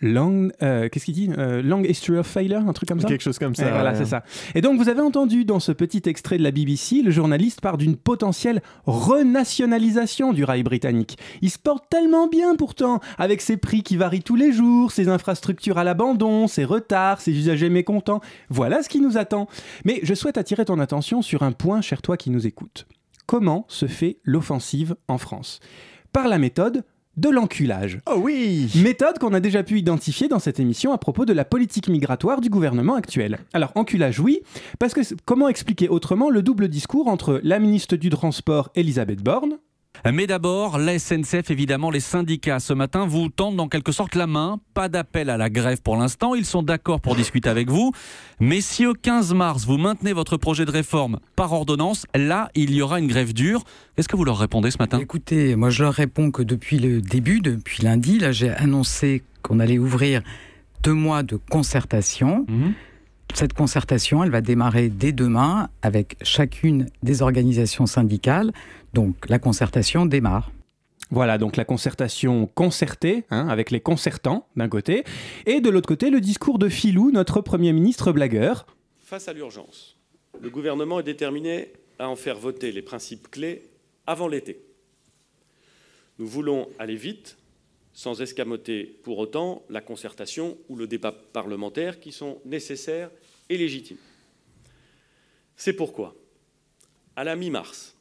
Long, 0.00 0.48
euh, 0.62 0.88
qu'est-ce 0.88 1.04
qu'il 1.06 1.14
dit 1.14 1.30
Euh, 1.36 1.60
Long 1.60 1.82
History 1.82 2.18
of 2.18 2.26
Failure, 2.26 2.60
un 2.68 2.72
truc 2.72 2.88
comme 2.88 3.00
ça 3.00 3.08
Quelque 3.08 3.22
chose 3.22 3.38
comme 3.38 3.54
ça. 3.54 3.64
Ouais, 3.64 3.70
voilà, 3.72 3.90
ouais. 3.92 3.96
c'est 3.96 4.04
ça. 4.06 4.22
Et 4.54 4.60
donc, 4.60 4.78
vous 4.78 4.88
avez 4.88 5.00
entendu 5.00 5.44
dans 5.44 5.58
ce 5.60 5.72
petit 5.72 6.02
extrait 6.06 6.38
de 6.38 6.42
la 6.42 6.52
BBC, 6.52 7.02
le 7.02 7.10
journaliste 7.10 7.60
part 7.60 7.78
d'une 7.78 7.96
potentielle 7.96 8.62
renationalisation 8.86 10.32
du 10.32 10.44
rail 10.44 10.62
britannique. 10.62 11.18
Il 11.42 11.50
se 11.50 11.58
porte 11.58 11.84
tellement 11.90 12.28
bien 12.28 12.54
pourtant, 12.54 13.00
avec 13.18 13.40
ses 13.40 13.56
prix 13.56 13.82
qui 13.82 13.96
varient 13.96 14.22
tous 14.22 14.36
les 14.36 14.52
jours, 14.52 14.92
ses 14.92 15.08
infrastructures 15.08 15.78
à 15.78 15.84
l'abandon, 15.84 16.46
ses 16.46 16.64
retards, 16.64 17.20
ses 17.20 17.32
usagers 17.32 17.70
mécontents. 17.70 18.20
Voilà 18.50 18.82
ce 18.82 18.88
qui 18.88 19.00
nous 19.00 19.18
attend. 19.18 19.48
Mais 19.84 20.00
je 20.02 20.14
souhaite 20.14 20.38
attirer 20.38 20.64
ton 20.64 20.78
attention 20.78 21.22
sur 21.22 21.42
un 21.42 21.52
point, 21.52 21.80
cher 21.80 22.02
toi 22.02 22.16
qui 22.16 22.30
nous 22.30 22.46
écoute. 22.46 22.86
Comment 23.26 23.66
se 23.68 23.86
fait 23.86 24.18
l'offensive 24.24 24.96
en 25.08 25.18
France? 25.18 25.60
Par 26.12 26.28
la 26.28 26.38
méthode 26.38 26.84
de 27.18 27.28
l'enculage. 27.28 27.98
Oh 28.10 28.18
oui 28.18 28.70
Méthode 28.76 29.18
qu'on 29.18 29.34
a 29.34 29.40
déjà 29.40 29.62
pu 29.62 29.78
identifier 29.78 30.28
dans 30.28 30.38
cette 30.38 30.60
émission 30.60 30.92
à 30.92 30.98
propos 30.98 31.24
de 31.24 31.32
la 31.32 31.44
politique 31.44 31.88
migratoire 31.88 32.40
du 32.40 32.48
gouvernement 32.48 32.94
actuel. 32.94 33.38
Alors, 33.52 33.72
enculage, 33.74 34.20
oui, 34.20 34.40
parce 34.78 34.94
que 34.94 35.00
comment 35.24 35.48
expliquer 35.48 35.88
autrement 35.88 36.30
le 36.30 36.42
double 36.42 36.68
discours 36.68 37.08
entre 37.08 37.40
la 37.42 37.58
ministre 37.58 37.96
du 37.96 38.08
Transport, 38.10 38.70
Elisabeth 38.76 39.22
Borne, 39.22 39.58
Mais 40.12 40.26
d'abord, 40.26 40.78
la 40.78 40.98
SNCF, 40.98 41.50
évidemment, 41.50 41.90
les 41.90 42.00
syndicats 42.00 42.60
ce 42.60 42.72
matin 42.72 43.06
vous 43.06 43.28
tendent 43.28 43.60
en 43.60 43.68
quelque 43.68 43.92
sorte 43.92 44.14
la 44.14 44.26
main. 44.26 44.60
Pas 44.72 44.88
d'appel 44.88 45.28
à 45.28 45.36
la 45.36 45.50
grève 45.50 45.82
pour 45.82 45.96
l'instant, 45.96 46.34
ils 46.34 46.44
sont 46.44 46.62
d'accord 46.62 47.00
pour 47.00 47.14
discuter 47.16 47.48
avec 47.48 47.68
vous. 47.68 47.92
Mais 48.40 48.60
si 48.60 48.86
au 48.86 48.94
15 48.94 49.34
mars, 49.34 49.66
vous 49.66 49.76
maintenez 49.76 50.12
votre 50.12 50.36
projet 50.36 50.64
de 50.64 50.70
réforme 50.70 51.18
par 51.36 51.52
ordonnance, 51.52 52.06
là, 52.14 52.50
il 52.54 52.72
y 52.72 52.80
aura 52.80 53.00
une 53.00 53.08
grève 53.08 53.32
dure. 53.32 53.64
Qu'est-ce 53.96 54.08
que 54.08 54.16
vous 54.16 54.24
leur 54.24 54.38
répondez 54.38 54.70
ce 54.70 54.78
matin? 54.78 54.98
Écoutez, 54.98 55.56
moi 55.56 55.70
je 55.70 55.82
leur 55.82 55.94
réponds 55.94 56.30
que 56.30 56.42
depuis 56.42 56.78
le 56.78 57.00
début, 57.02 57.40
depuis 57.40 57.82
lundi, 57.82 58.18
là 58.18 58.32
j'ai 58.32 58.50
annoncé 58.50 59.22
qu'on 59.42 59.58
allait 59.58 59.78
ouvrir 59.78 60.22
deux 60.82 60.94
mois 60.94 61.22
de 61.22 61.36
concertation. 61.36 62.46
Mhm. 62.48 62.72
Cette 63.34 63.52
concertation, 63.52 64.24
elle 64.24 64.30
va 64.30 64.40
démarrer 64.40 64.88
dès 64.88 65.12
demain 65.12 65.70
avec 65.82 66.16
chacune 66.22 66.86
des 67.02 67.22
organisations 67.22 67.86
syndicales. 67.86 68.52
Donc 68.94 69.28
la 69.28 69.38
concertation 69.38 70.06
démarre. 70.06 70.50
Voilà, 71.10 71.38
donc 71.38 71.56
la 71.56 71.64
concertation 71.64 72.46
concertée, 72.46 73.24
hein, 73.30 73.48
avec 73.48 73.70
les 73.70 73.80
concertants 73.80 74.46
d'un 74.56 74.68
côté, 74.68 75.04
et 75.46 75.60
de 75.60 75.70
l'autre 75.70 75.88
côté, 75.88 76.10
le 76.10 76.20
discours 76.20 76.58
de 76.58 76.68
Filou, 76.68 77.10
notre 77.10 77.40
Premier 77.40 77.72
ministre 77.72 78.12
blagueur. 78.12 78.66
Face 79.00 79.26
à 79.26 79.32
l'urgence, 79.32 79.96
le 80.42 80.50
gouvernement 80.50 81.00
est 81.00 81.04
déterminé 81.04 81.72
à 81.98 82.10
en 82.10 82.16
faire 82.16 82.36
voter 82.36 82.72
les 82.72 82.82
principes 82.82 83.30
clés 83.30 83.62
avant 84.06 84.28
l'été. 84.28 84.60
Nous 86.18 86.26
voulons 86.26 86.68
aller 86.78 86.96
vite 86.96 87.37
sans 87.98 88.22
escamoter 88.22 88.84
pour 89.02 89.18
autant 89.18 89.64
la 89.68 89.80
concertation 89.80 90.56
ou 90.68 90.76
le 90.76 90.86
débat 90.86 91.10
parlementaire 91.10 91.98
qui 91.98 92.12
sont 92.12 92.40
nécessaires 92.44 93.10
et 93.48 93.58
légitimes. 93.58 93.98
C'est 95.56 95.72
pourquoi, 95.72 96.14
à 97.16 97.24
la 97.24 97.34
mi-mars, 97.34 97.96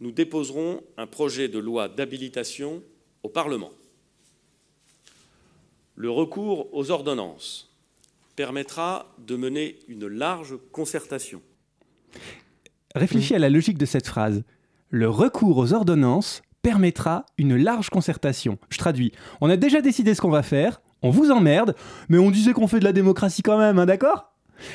nous 0.00 0.12
déposerons 0.12 0.82
un 0.98 1.06
projet 1.06 1.48
de 1.48 1.58
loi 1.58 1.88
d'habilitation 1.88 2.82
au 3.22 3.30
Parlement. 3.30 3.70
Le 5.94 6.10
recours 6.10 6.68
aux 6.74 6.90
ordonnances 6.90 7.74
permettra 8.36 9.10
de 9.16 9.36
mener 9.36 9.78
une 9.88 10.06
large 10.06 10.58
concertation. 10.70 11.40
Réfléchis 12.94 13.34
à 13.34 13.38
la 13.38 13.48
logique 13.48 13.78
de 13.78 13.86
cette 13.86 14.06
phrase. 14.06 14.44
Le 14.90 15.08
recours 15.08 15.56
aux 15.56 15.72
ordonnances 15.72 16.42
permettra 16.64 17.26
une 17.36 17.56
large 17.56 17.90
concertation. 17.90 18.56
Je 18.70 18.78
traduis. 18.78 19.12
On 19.42 19.50
a 19.50 19.56
déjà 19.56 19.82
décidé 19.82 20.14
ce 20.14 20.22
qu'on 20.22 20.30
va 20.30 20.42
faire, 20.42 20.80
on 21.02 21.10
vous 21.10 21.30
emmerde, 21.30 21.76
mais 22.08 22.16
on 22.16 22.30
disait 22.30 22.54
qu'on 22.54 22.66
fait 22.66 22.80
de 22.80 22.84
la 22.84 22.94
démocratie 22.94 23.42
quand 23.42 23.58
même, 23.58 23.78
hein, 23.78 23.84
d'accord? 23.84 24.32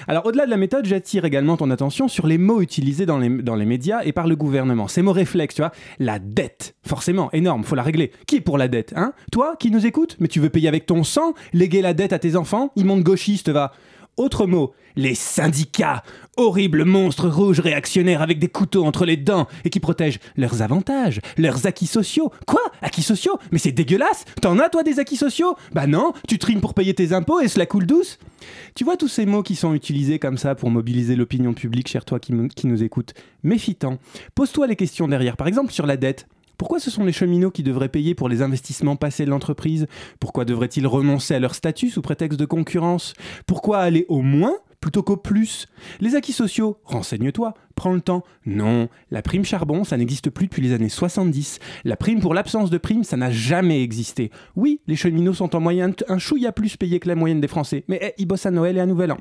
Alors 0.07 0.27
au-delà 0.27 0.45
de 0.45 0.51
la 0.51 0.57
méthode, 0.57 0.85
j'attire 0.85 1.25
également 1.25 1.57
ton 1.57 1.71
attention 1.71 2.07
sur 2.07 2.27
les 2.27 2.37
mots 2.37 2.61
utilisés 2.61 3.07
dans 3.07 3.17
les, 3.17 3.65
médias 3.65 4.01
et 4.03 4.11
par 4.11 4.27
le 4.27 4.35
gouvernement. 4.35 4.87
Ces 4.87 5.01
mots 5.01 5.13
réflexes, 5.13 5.55
tu 5.55 5.61
vois. 5.61 5.71
La 5.97 6.19
dette, 6.19 6.75
forcément, 6.85 7.31
énorme, 7.31 7.63
faut 7.63 7.75
la 7.75 7.81
régler. 7.81 8.11
Qui 8.27 8.35
est 8.35 8.41
pour 8.41 8.59
la 8.59 8.67
dette, 8.67 8.93
hein? 8.95 9.13
Toi, 9.31 9.55
qui 9.59 9.71
nous 9.71 9.87
écoutes? 9.87 10.15
Mais 10.19 10.27
tu 10.27 10.39
veux 10.39 10.49
payer 10.49 10.67
avec 10.67 10.85
ton 10.85 11.03
sang? 11.03 11.33
Léguer 11.53 11.81
la 11.81 11.95
dette 11.95 12.13
à 12.13 12.19
tes 12.19 12.35
enfants? 12.35 12.71
Immonde 12.75 13.01
gauchiste, 13.01 13.49
va. 13.49 13.71
Autre 14.17 14.45
mot, 14.45 14.73
les 14.95 15.15
syndicats, 15.15 16.03
horribles 16.35 16.83
monstres 16.83 17.29
rouges 17.29 17.59
réactionnaires 17.59 18.21
avec 18.21 18.37
des 18.37 18.49
couteaux 18.49 18.85
entre 18.85 19.05
les 19.05 19.17
dents 19.17 19.47
et 19.63 19.69
qui 19.69 19.79
protègent 19.79 20.19
leurs 20.35 20.61
avantages, 20.61 21.21
leurs 21.37 21.65
acquis 21.67 21.87
sociaux. 21.87 22.31
Quoi? 22.45 22.61
Acquis 22.81 23.01
sociaux? 23.01 23.39
Mais 23.51 23.59
c'est 23.59 23.71
dégueulasse! 23.71 24.25
T'en 24.41 24.59
as 24.59 24.69
toi 24.69 24.83
des 24.83 24.99
acquis 24.99 25.15
sociaux? 25.15 25.55
Bah 25.71 25.87
non, 25.87 26.13
tu 26.27 26.37
trimes 26.37 26.61
pour 26.61 26.73
payer 26.73 26.93
tes 26.93 27.13
impôts 27.13 27.39
et 27.39 27.47
cela 27.47 27.65
coule 27.65 27.85
douce! 27.85 28.19
Tu 28.75 28.83
vois 28.83 28.97
tous 28.97 29.07
ces 29.07 29.25
mots 29.25 29.43
qui 29.43 29.55
sont 29.55 29.73
utilisés 29.73 30.19
comme 30.19 30.37
ça 30.37 30.55
pour 30.55 30.69
mobiliser 30.69 31.15
l'opinion 31.15 31.53
publique, 31.53 31.87
cher 31.87 32.05
toi 32.05 32.19
qui, 32.19 32.33
nous 32.33 32.83
écoute 32.83 33.13
Méfitant. 33.43 33.99
Pose-toi 34.35 34.67
les 34.67 34.75
questions 34.75 35.07
derrière, 35.07 35.37
par 35.37 35.47
exemple 35.47 35.71
sur 35.71 35.85
la 35.85 35.97
dette. 35.97 36.27
Pourquoi 36.59 36.81
ce 36.81 36.91
sont 36.91 37.05
les 37.05 37.13
cheminots 37.13 37.51
qui 37.51 37.63
devraient 37.63 37.87
payer 37.87 38.15
pour 38.15 38.27
les 38.27 38.41
investissements 38.41 38.97
passés 38.97 39.23
de 39.23 39.29
l'entreprise? 39.29 39.87
Pourquoi 40.19 40.43
devraient-ils 40.43 40.85
renoncer 40.85 41.33
à 41.33 41.39
leur 41.39 41.55
statut 41.55 41.89
sous 41.89 42.01
prétexte 42.01 42.37
de 42.37 42.43
concurrence? 42.43 43.13
Pourquoi 43.47 43.79
aller 43.79 44.05
au 44.09 44.21
moins 44.21 44.55
plutôt 44.81 45.01
qu'au 45.01 45.15
plus? 45.15 45.67
Les 46.01 46.15
acquis 46.15 46.33
sociaux, 46.33 46.77
renseigne-toi, 46.83 47.53
prends 47.75 47.93
le 47.93 48.01
temps. 48.01 48.25
Non, 48.45 48.89
la 49.09 49.21
prime 49.21 49.45
charbon, 49.45 49.85
ça 49.85 49.95
n'existe 49.95 50.29
plus 50.29 50.47
depuis 50.47 50.61
les 50.61 50.73
années 50.73 50.89
70. 50.89 51.59
La 51.85 51.95
prime 51.95 52.19
pour 52.19 52.33
l'absence 52.33 52.69
de 52.69 52.77
prime, 52.77 53.05
ça 53.05 53.15
n'a 53.15 53.31
jamais 53.31 53.81
existé. 53.81 54.29
Oui, 54.57 54.81
les 54.85 54.97
cheminots 54.97 55.33
sont 55.33 55.55
en 55.55 55.61
moyenne 55.61 55.93
un 56.09 56.17
chouïa 56.17 56.51
plus 56.51 56.75
payés 56.75 56.99
que 56.99 57.07
la 57.07 57.15
moyenne 57.15 57.39
des 57.39 57.47
Français, 57.47 57.85
mais 57.87 57.99
eh, 58.01 58.13
ils 58.17 58.25
bossent 58.25 58.45
à 58.45 58.51
Noël 58.51 58.75
et 58.75 58.81
à 58.81 58.85
Nouvel 58.85 59.13
An. 59.13 59.17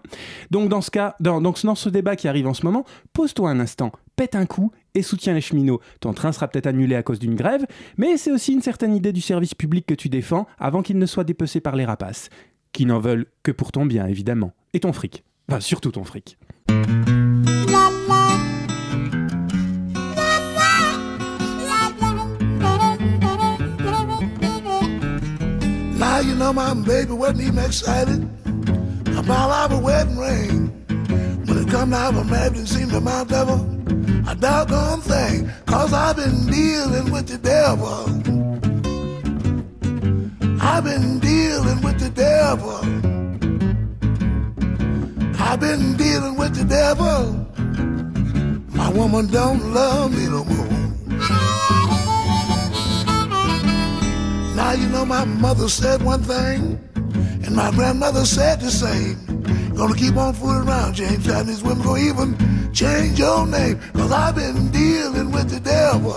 Donc 0.51 0.69
dans 0.71 0.81
ce 0.81 0.91
cas, 0.91 1.15
dans, 1.21 1.41
donc 1.41 1.63
dans 1.63 1.77
ce 1.77 1.89
débat 1.89 2.17
qui 2.17 2.27
arrive 2.27 2.49
en 2.49 2.55
ce 2.55 2.67
moment, 2.67 2.85
pose-toi 3.13 3.49
un 3.49 3.61
instant, 3.61 3.93
pète 4.17 4.35
un 4.35 4.45
coup 4.45 4.73
et 4.99 5.03
soutiens 5.03 5.35
les 5.35 5.41
cheminots. 5.41 5.81
Ton 6.01 6.13
train 6.13 6.33
sera 6.33 6.49
peut-être 6.49 6.67
annulé 6.67 6.97
à 6.97 7.03
cause 7.03 7.19
d'une 7.19 7.37
grève, 7.37 7.65
mais 7.97 8.17
c'est 8.17 8.33
aussi 8.33 8.53
une 8.53 8.63
certaine 8.63 8.95
idée 8.95 9.13
du 9.13 9.21
service 9.21 9.55
public 9.55 9.87
que 9.87 9.95
tu 9.95 10.09
défends 10.09 10.47
avant 10.59 10.83
qu'il 10.83 10.99
ne 10.99 11.07
soit 11.07 11.25
dépecé 11.25 11.61
par 11.61 11.77
les 11.77 11.85
rapaces, 11.85 12.29
qui 12.73 12.85
n'en 12.85 12.99
veulent 12.99 13.27
que 13.43 13.53
pour 13.53 13.73
ton 13.73 13.87
bien, 13.87 14.07
évidemment, 14.07 14.53
et 14.75 14.81
ton 14.81 14.93
fric. 14.93 15.25
Enfin, 15.49 15.61
surtout 15.61 15.93
ton 15.93 16.05
fric. 16.05 16.37
A 34.31 34.35
doggone 34.35 35.01
thing. 35.01 35.51
Cause 35.67 35.93
I've 35.93 36.17
been 36.17 36.47
dealing 36.47 37.11
with 37.11 37.29
the 37.29 37.39
devil. 37.39 38.05
I've 40.61 40.85
been 40.85 41.19
dealing 41.19 41.81
with 41.83 41.99
the 41.99 42.11
devil. 42.11 42.81
I've 45.41 45.61
been 45.61 45.97
dealing 45.97 46.37
with 46.37 46.55
the 46.55 46.65
devil. 46.65 47.47
My 48.75 48.91
woman 48.91 49.29
don't 49.29 49.73
love 49.73 50.13
me 50.13 50.27
no 50.27 50.45
more. 50.45 50.69
Now 54.55 54.73
you 54.73 54.89
know 54.89 55.07
my 55.07 55.25
mother 55.25 55.69
said 55.69 56.03
one 56.03 56.23
thing, 56.23 56.79
and 57.45 57.57
my 57.57 57.71
grandmother 57.71 58.27
said 58.27 58.61
the 58.61 58.71
same. 58.71 59.17
Gonna 59.75 59.95
keep 59.95 60.17
on 60.17 60.35
fooling 60.35 60.69
around, 60.69 60.95
James. 60.95 61.25
Trying 61.25 61.47
these 61.47 61.63
women 61.63 61.85
gonna 61.85 62.03
even 62.03 62.58
change 62.79 63.19
your 63.19 63.45
name. 63.45 63.77
Cause 63.93 64.13
I've 64.13 64.37
been 64.37 64.71
dealing 64.71 65.33
with 65.33 65.51
the 65.51 65.59
devil. 65.59 66.15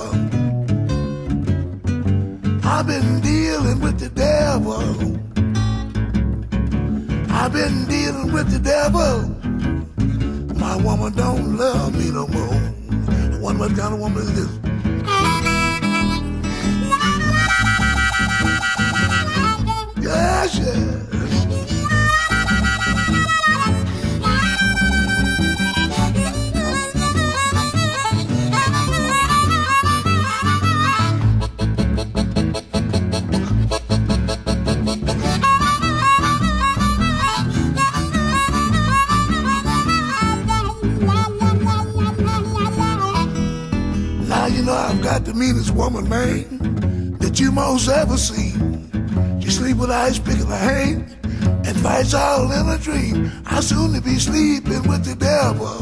I've 2.63 2.85
been 2.85 3.19
dealing 3.21 3.79
with 3.79 3.97
the 3.99 4.09
devil. 4.09 4.79
I've 7.33 7.51
been 7.51 7.85
dealing 7.87 8.31
with 8.31 8.51
the 8.51 8.59
devil. 8.59 9.27
My 10.55 10.75
woman 10.75 11.13
don't 11.13 11.57
love 11.57 11.97
me 11.97 12.11
no 12.11 12.27
more. 12.27 12.59
One 13.41 13.57
what 13.57 13.75
kind 13.75 13.95
of 13.95 13.99
woman 13.99 14.21
is 14.21 14.35
this? 14.35 14.51
Yes, 19.99 20.59
yes. 20.59 21.20
Meanest 45.41 45.73
woman, 45.73 46.07
man, 46.07 47.17
that 47.17 47.39
you 47.39 47.51
most 47.51 47.89
ever 47.89 48.15
see. 48.15 48.51
She 49.41 49.49
sleep 49.49 49.77
with 49.77 49.89
eyes 49.89 50.19
picking 50.19 50.45
her 50.45 50.65
hand 50.71 51.17
and 51.65 51.75
fights 51.79 52.13
all 52.13 52.51
in 52.51 52.69
a 52.69 52.77
dream. 52.77 53.31
I 53.47 53.59
soon 53.61 53.91
to 53.93 54.01
be 54.01 54.19
sleeping 54.19 54.83
with 54.87 55.03
the 55.03 55.15
devil. 55.15 55.77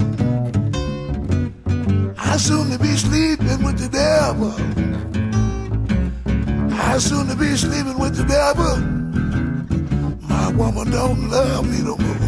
I 2.17 2.37
soon 2.37 2.71
to 2.71 2.79
be 2.79 2.95
sleeping 2.95 3.61
with 3.65 3.77
the 3.83 3.89
devil. 3.89 4.53
I 6.71 6.97
soon 6.97 7.27
to 7.27 7.35
be 7.35 7.57
sleeping 7.57 7.99
with 7.99 8.15
the 8.15 8.27
devil. 8.39 8.77
My 10.29 10.47
woman 10.51 10.89
don't 10.89 11.29
love 11.29 11.69
me 11.69 11.79
no 11.83 11.97
more. 11.97 12.18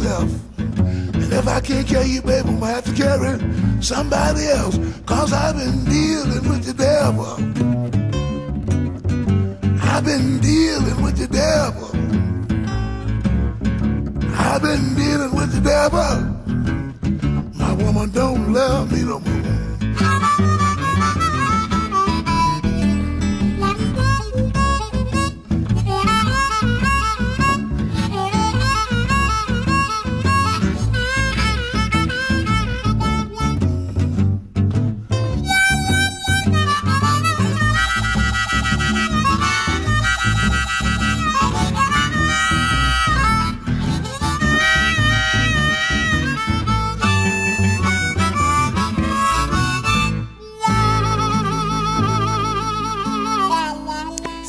Myself. 0.00 0.58
And 0.58 1.32
if 1.32 1.48
I 1.48 1.60
can't 1.60 1.86
carry 1.86 2.08
you, 2.08 2.22
baby, 2.22 2.48
I'm 2.48 2.60
gonna 2.60 2.72
have 2.72 2.84
to 2.84 2.92
carry 2.92 3.82
somebody 3.82 4.46
else. 4.46 4.78
Cause 5.06 5.32
I've 5.32 5.56
been 5.56 5.84
dealing 5.84 6.48
with 6.48 6.64
the 6.64 6.74
devil. 6.74 7.26
I've 9.82 10.04
been 10.04 10.40
dealing 10.40 11.02
with 11.02 11.16
the 11.18 11.26
devil. 11.26 11.88
I've 14.34 14.62
been 14.62 14.94
dealing 14.94 15.34
with 15.34 15.52
the 15.52 15.60
devil. 15.60 16.34
My 17.54 17.72
woman 17.72 18.10
don't 18.10 18.52
love 18.52 18.92
me 18.92 19.02
no 19.02 19.20
more. 19.20 19.47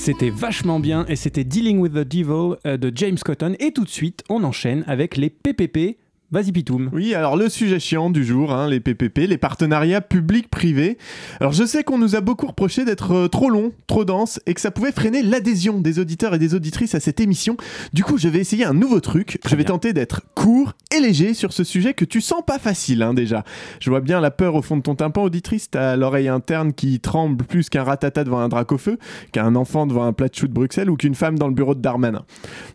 C'était 0.09 0.31
vachement 0.31 0.79
bien 0.79 1.05
et 1.07 1.15
c'était 1.15 1.43
Dealing 1.43 1.77
with 1.77 1.93
the 1.93 1.97
Devil 1.97 2.57
euh, 2.65 2.77
de 2.77 2.91
James 2.95 3.19
Cotton. 3.23 3.53
Et 3.59 3.71
tout 3.71 3.83
de 3.83 3.89
suite, 3.89 4.23
on 4.27 4.43
enchaîne 4.43 4.83
avec 4.87 5.17
les 5.17 5.29
PPP. 5.29 5.99
Vas-y 6.31 6.51
Pitoum. 6.51 6.91
Oui, 6.93 7.15
alors 7.15 7.35
le 7.35 7.49
sujet 7.49 7.79
chiant 7.79 8.11
du 8.11 8.23
jour, 8.23 8.53
hein, 8.53 8.69
les 8.69 8.79
PPP, 8.79 9.27
les 9.27 9.39
partenariats 9.39 9.99
publics-privés. 9.99 10.99
Alors 11.39 11.53
je 11.53 11.63
sais 11.63 11.83
qu'on 11.83 11.97
nous 11.97 12.15
a 12.15 12.21
beaucoup 12.21 12.45
reproché 12.45 12.85
d'être 12.85 13.13
euh, 13.13 13.27
trop 13.27 13.49
long, 13.49 13.71
trop 13.87 14.05
dense, 14.05 14.39
et 14.45 14.53
que 14.53 14.61
ça 14.61 14.69
pouvait 14.69 14.91
freiner 14.91 15.23
l'adhésion 15.23 15.81
des 15.81 15.97
auditeurs 15.97 16.35
et 16.35 16.37
des 16.37 16.53
auditrices 16.53 16.93
à 16.93 16.99
cette 16.99 17.19
émission. 17.19 17.57
Du 17.93 18.03
coup, 18.03 18.19
je 18.19 18.27
vais 18.27 18.37
essayer 18.37 18.63
un 18.63 18.75
nouveau 18.75 18.99
truc. 18.99 19.39
je 19.43 19.55
vais 19.55 19.63
tenter 19.63 19.91
d'être 19.91 20.21
court 20.35 20.73
et 20.95 20.99
léger 20.99 21.33
sur 21.33 21.51
ce 21.51 21.63
sujet 21.63 21.95
que 21.95 22.05
tu 22.05 22.21
sens 22.21 22.43
pas 22.45 22.59
facile 22.59 23.01
hein, 23.01 23.15
déjà. 23.15 23.43
Je 23.79 23.89
vois 23.89 24.01
bien 24.01 24.21
la 24.21 24.29
peur 24.29 24.53
au 24.53 24.61
fond 24.61 24.77
de 24.77 24.83
ton 24.83 24.93
tympan, 24.93 25.23
auditrice. 25.23 25.71
T'as 25.71 25.95
l'oreille 25.95 26.27
interne 26.27 26.73
qui 26.73 26.99
tremble 26.99 27.43
plus 27.43 27.69
qu'un 27.69 27.83
ratata 27.83 28.23
devant 28.23 28.39
un 28.39 28.49
drac 28.49 28.71
au 28.71 28.77
feu, 28.77 28.99
qu'un 29.31 29.55
enfant 29.55 29.87
devant 29.87 30.05
un 30.05 30.13
plat 30.13 30.27
de 30.27 30.35
chou 30.35 30.47
de 30.47 30.53
Bruxelles 30.53 30.91
ou 30.91 30.95
qu'une 30.95 31.15
femme 31.15 31.39
dans 31.39 31.47
le 31.47 31.55
bureau 31.55 31.73
de 31.73 31.81
Darmanin. 31.81 32.23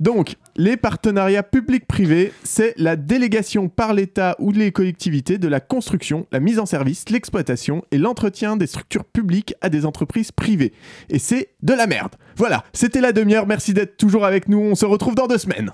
Donc, 0.00 0.34
les 0.56 0.76
partenariats 0.76 1.42
publics-privés, 1.42 2.32
c'est 2.44 2.75
la 2.76 2.96
délégation 2.96 3.68
par 3.68 3.92
l'État 3.92 4.37
ou 4.38 4.52
les 4.52 4.73
collectivités 4.73 5.38
de 5.38 5.49
la 5.49 5.61
construction, 5.61 6.26
la 6.32 6.40
mise 6.40 6.58
en 6.58 6.66
service, 6.66 7.08
l'exploitation 7.11 7.84
et 7.90 7.99
l'entretien 7.99 8.56
des 8.56 8.66
structures 8.66 9.04
publiques 9.04 9.54
à 9.61 9.68
des 9.68 9.84
entreprises 9.84 10.32
privées. 10.32 10.73
Et 11.08 11.18
c'est 11.18 11.50
de 11.62 11.73
la 11.73 11.87
merde. 11.87 12.14
Voilà, 12.37 12.64
c'était 12.73 13.00
la 13.00 13.12
demi-heure. 13.12 13.46
Merci 13.46 13.75
d'être 13.75 13.96
toujours 13.96 14.25
avec 14.25 14.49
nous. 14.49 14.58
On 14.58 14.75
se 14.75 14.87
retrouve 14.87 15.14
dans 15.14 15.26
deux 15.26 15.38
semaines. 15.38 15.70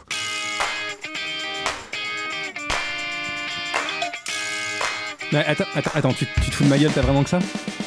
Attends, 5.32 5.64
attends, 5.76 5.90
attends, 5.94 6.12
tu 6.12 6.26
te 6.26 6.40
fous 6.40 6.64
de 6.64 6.68
ma 6.68 6.78
gueule, 6.78 6.90
t'as 6.92 7.02
vraiment 7.02 7.22
que 7.22 7.30
ça? 7.30 7.38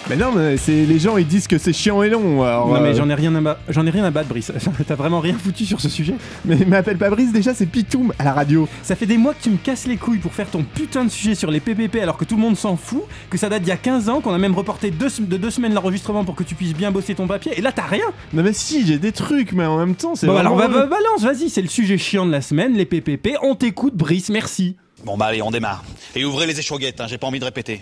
Mais 0.10 0.17
non, 0.17 0.33
mais 0.33 0.57
c'est 0.57 0.86
les 0.86 1.00
gens 1.00 1.15
ils 1.15 1.25
disent 1.25 1.48
que 1.48 1.57
c'est 1.57 1.72
chiant 1.72 2.03
et 2.03 2.10
long. 2.10 2.43
Alors, 2.43 2.67
Non 2.67 2.81
mais 2.81 2.89
euh, 2.89 2.93
j'en 2.95 3.10
ai 3.10 3.13
rien 3.13 3.33
à 3.45 3.57
j'en 3.69 3.86
ai 3.86 3.89
rien 3.89 4.03
à 4.03 4.12
battre 4.12 4.27
Brice. 4.27 4.51
T'as 4.88 4.95
vraiment 4.95 5.22
rien 5.22 5.33
foutu 5.38 5.65
sur 5.65 5.79
ce 5.79 5.88
sujet. 5.88 6.15
Mais 6.43 6.57
m'appelle 6.65 6.98
pas 6.98 7.10
Brice 7.10 7.31
déjà, 7.31 7.53
c'est 7.53 7.65
Pitoum 7.65 8.12
à 8.19 8.25
la 8.25 8.33
radio. 8.33 8.67
Ça 8.83 8.98
fait 8.98 9.05
des 9.05 9.17
mois 9.17 9.33
que 9.33 9.41
tu 9.41 9.50
me 9.50 9.55
casses 9.57 9.88
les 9.88 9.95
couilles 9.95 10.17
pour 10.17 10.33
faire 10.33 10.50
ton 10.50 10.63
putain 10.63 11.05
de 11.05 11.10
sujet 11.10 11.36
sur 11.36 11.50
les 11.50 11.62
PPP 11.62 11.98
alors 12.01 12.17
que 12.17 12.25
tout 12.25 12.36
le 12.36 12.41
monde 12.41 12.57
s'en 12.57 12.75
fout, 12.75 13.03
que 13.29 13.38
ça 13.38 13.48
date 13.48 13.62
d'il 13.63 13.69
y 13.69 13.72
a 13.72 13.77
15 13.77 14.10
ans, 14.10 14.19
qu'on 14.19 14.33
a 14.33 14.38
même 14.38 14.53
reporté 14.55 14.91
deux 14.91 15.07
de 15.19 15.38
deux 15.38 15.50
semaines 15.51 15.74
l'enregistrement 15.74 16.25
pour 16.25 16.36
que 16.36 16.43
tu 16.43 16.53
puisses 16.55 16.74
bien 16.74 16.91
bosser 16.91 17.15
ton 17.15 17.25
papier 17.27 17.53
et 17.57 17.62
là 17.62 17.72
t'as 17.72 17.88
rien. 17.88 18.05
Non 18.33 18.43
mais 18.43 18.51
si, 18.53 18.86
j'ai 18.86 18.98
des 19.00 19.13
trucs, 19.13 19.53
mais 19.53 19.65
en 19.65 19.77
même 19.77 19.95
temps 19.95 20.15
c'est. 20.15 20.27
Bon 20.27 20.36
alors 20.36 20.55
va, 20.57 20.67
va- 20.67 20.86
balance, 20.86 21.22
vas-y, 21.22 21.50
c'est 21.50 21.62
le 21.62 21.69
sujet 21.69 21.98
chiant 21.98 22.25
de 22.25 22.31
la 22.31 22.41
semaine, 22.41 22.74
les 22.74 22.86
PPP. 22.86 23.38
On 23.41 23.55
t'écoute 23.55 23.95
Brice, 23.95 24.27
merci. 24.29 24.75
Bon 25.05 25.15
bah 25.17 25.27
allez, 25.27 25.41
on 25.41 25.51
démarre. 25.51 25.83
Et 26.15 26.25
ouvrez 26.25 26.45
les 26.45 26.60
échauguettes, 26.60 27.00
hein, 27.00 27.05
j'ai 27.07 27.17
pas 27.17 27.27
envie 27.27 27.39
de 27.39 27.45
répéter. 27.45 27.79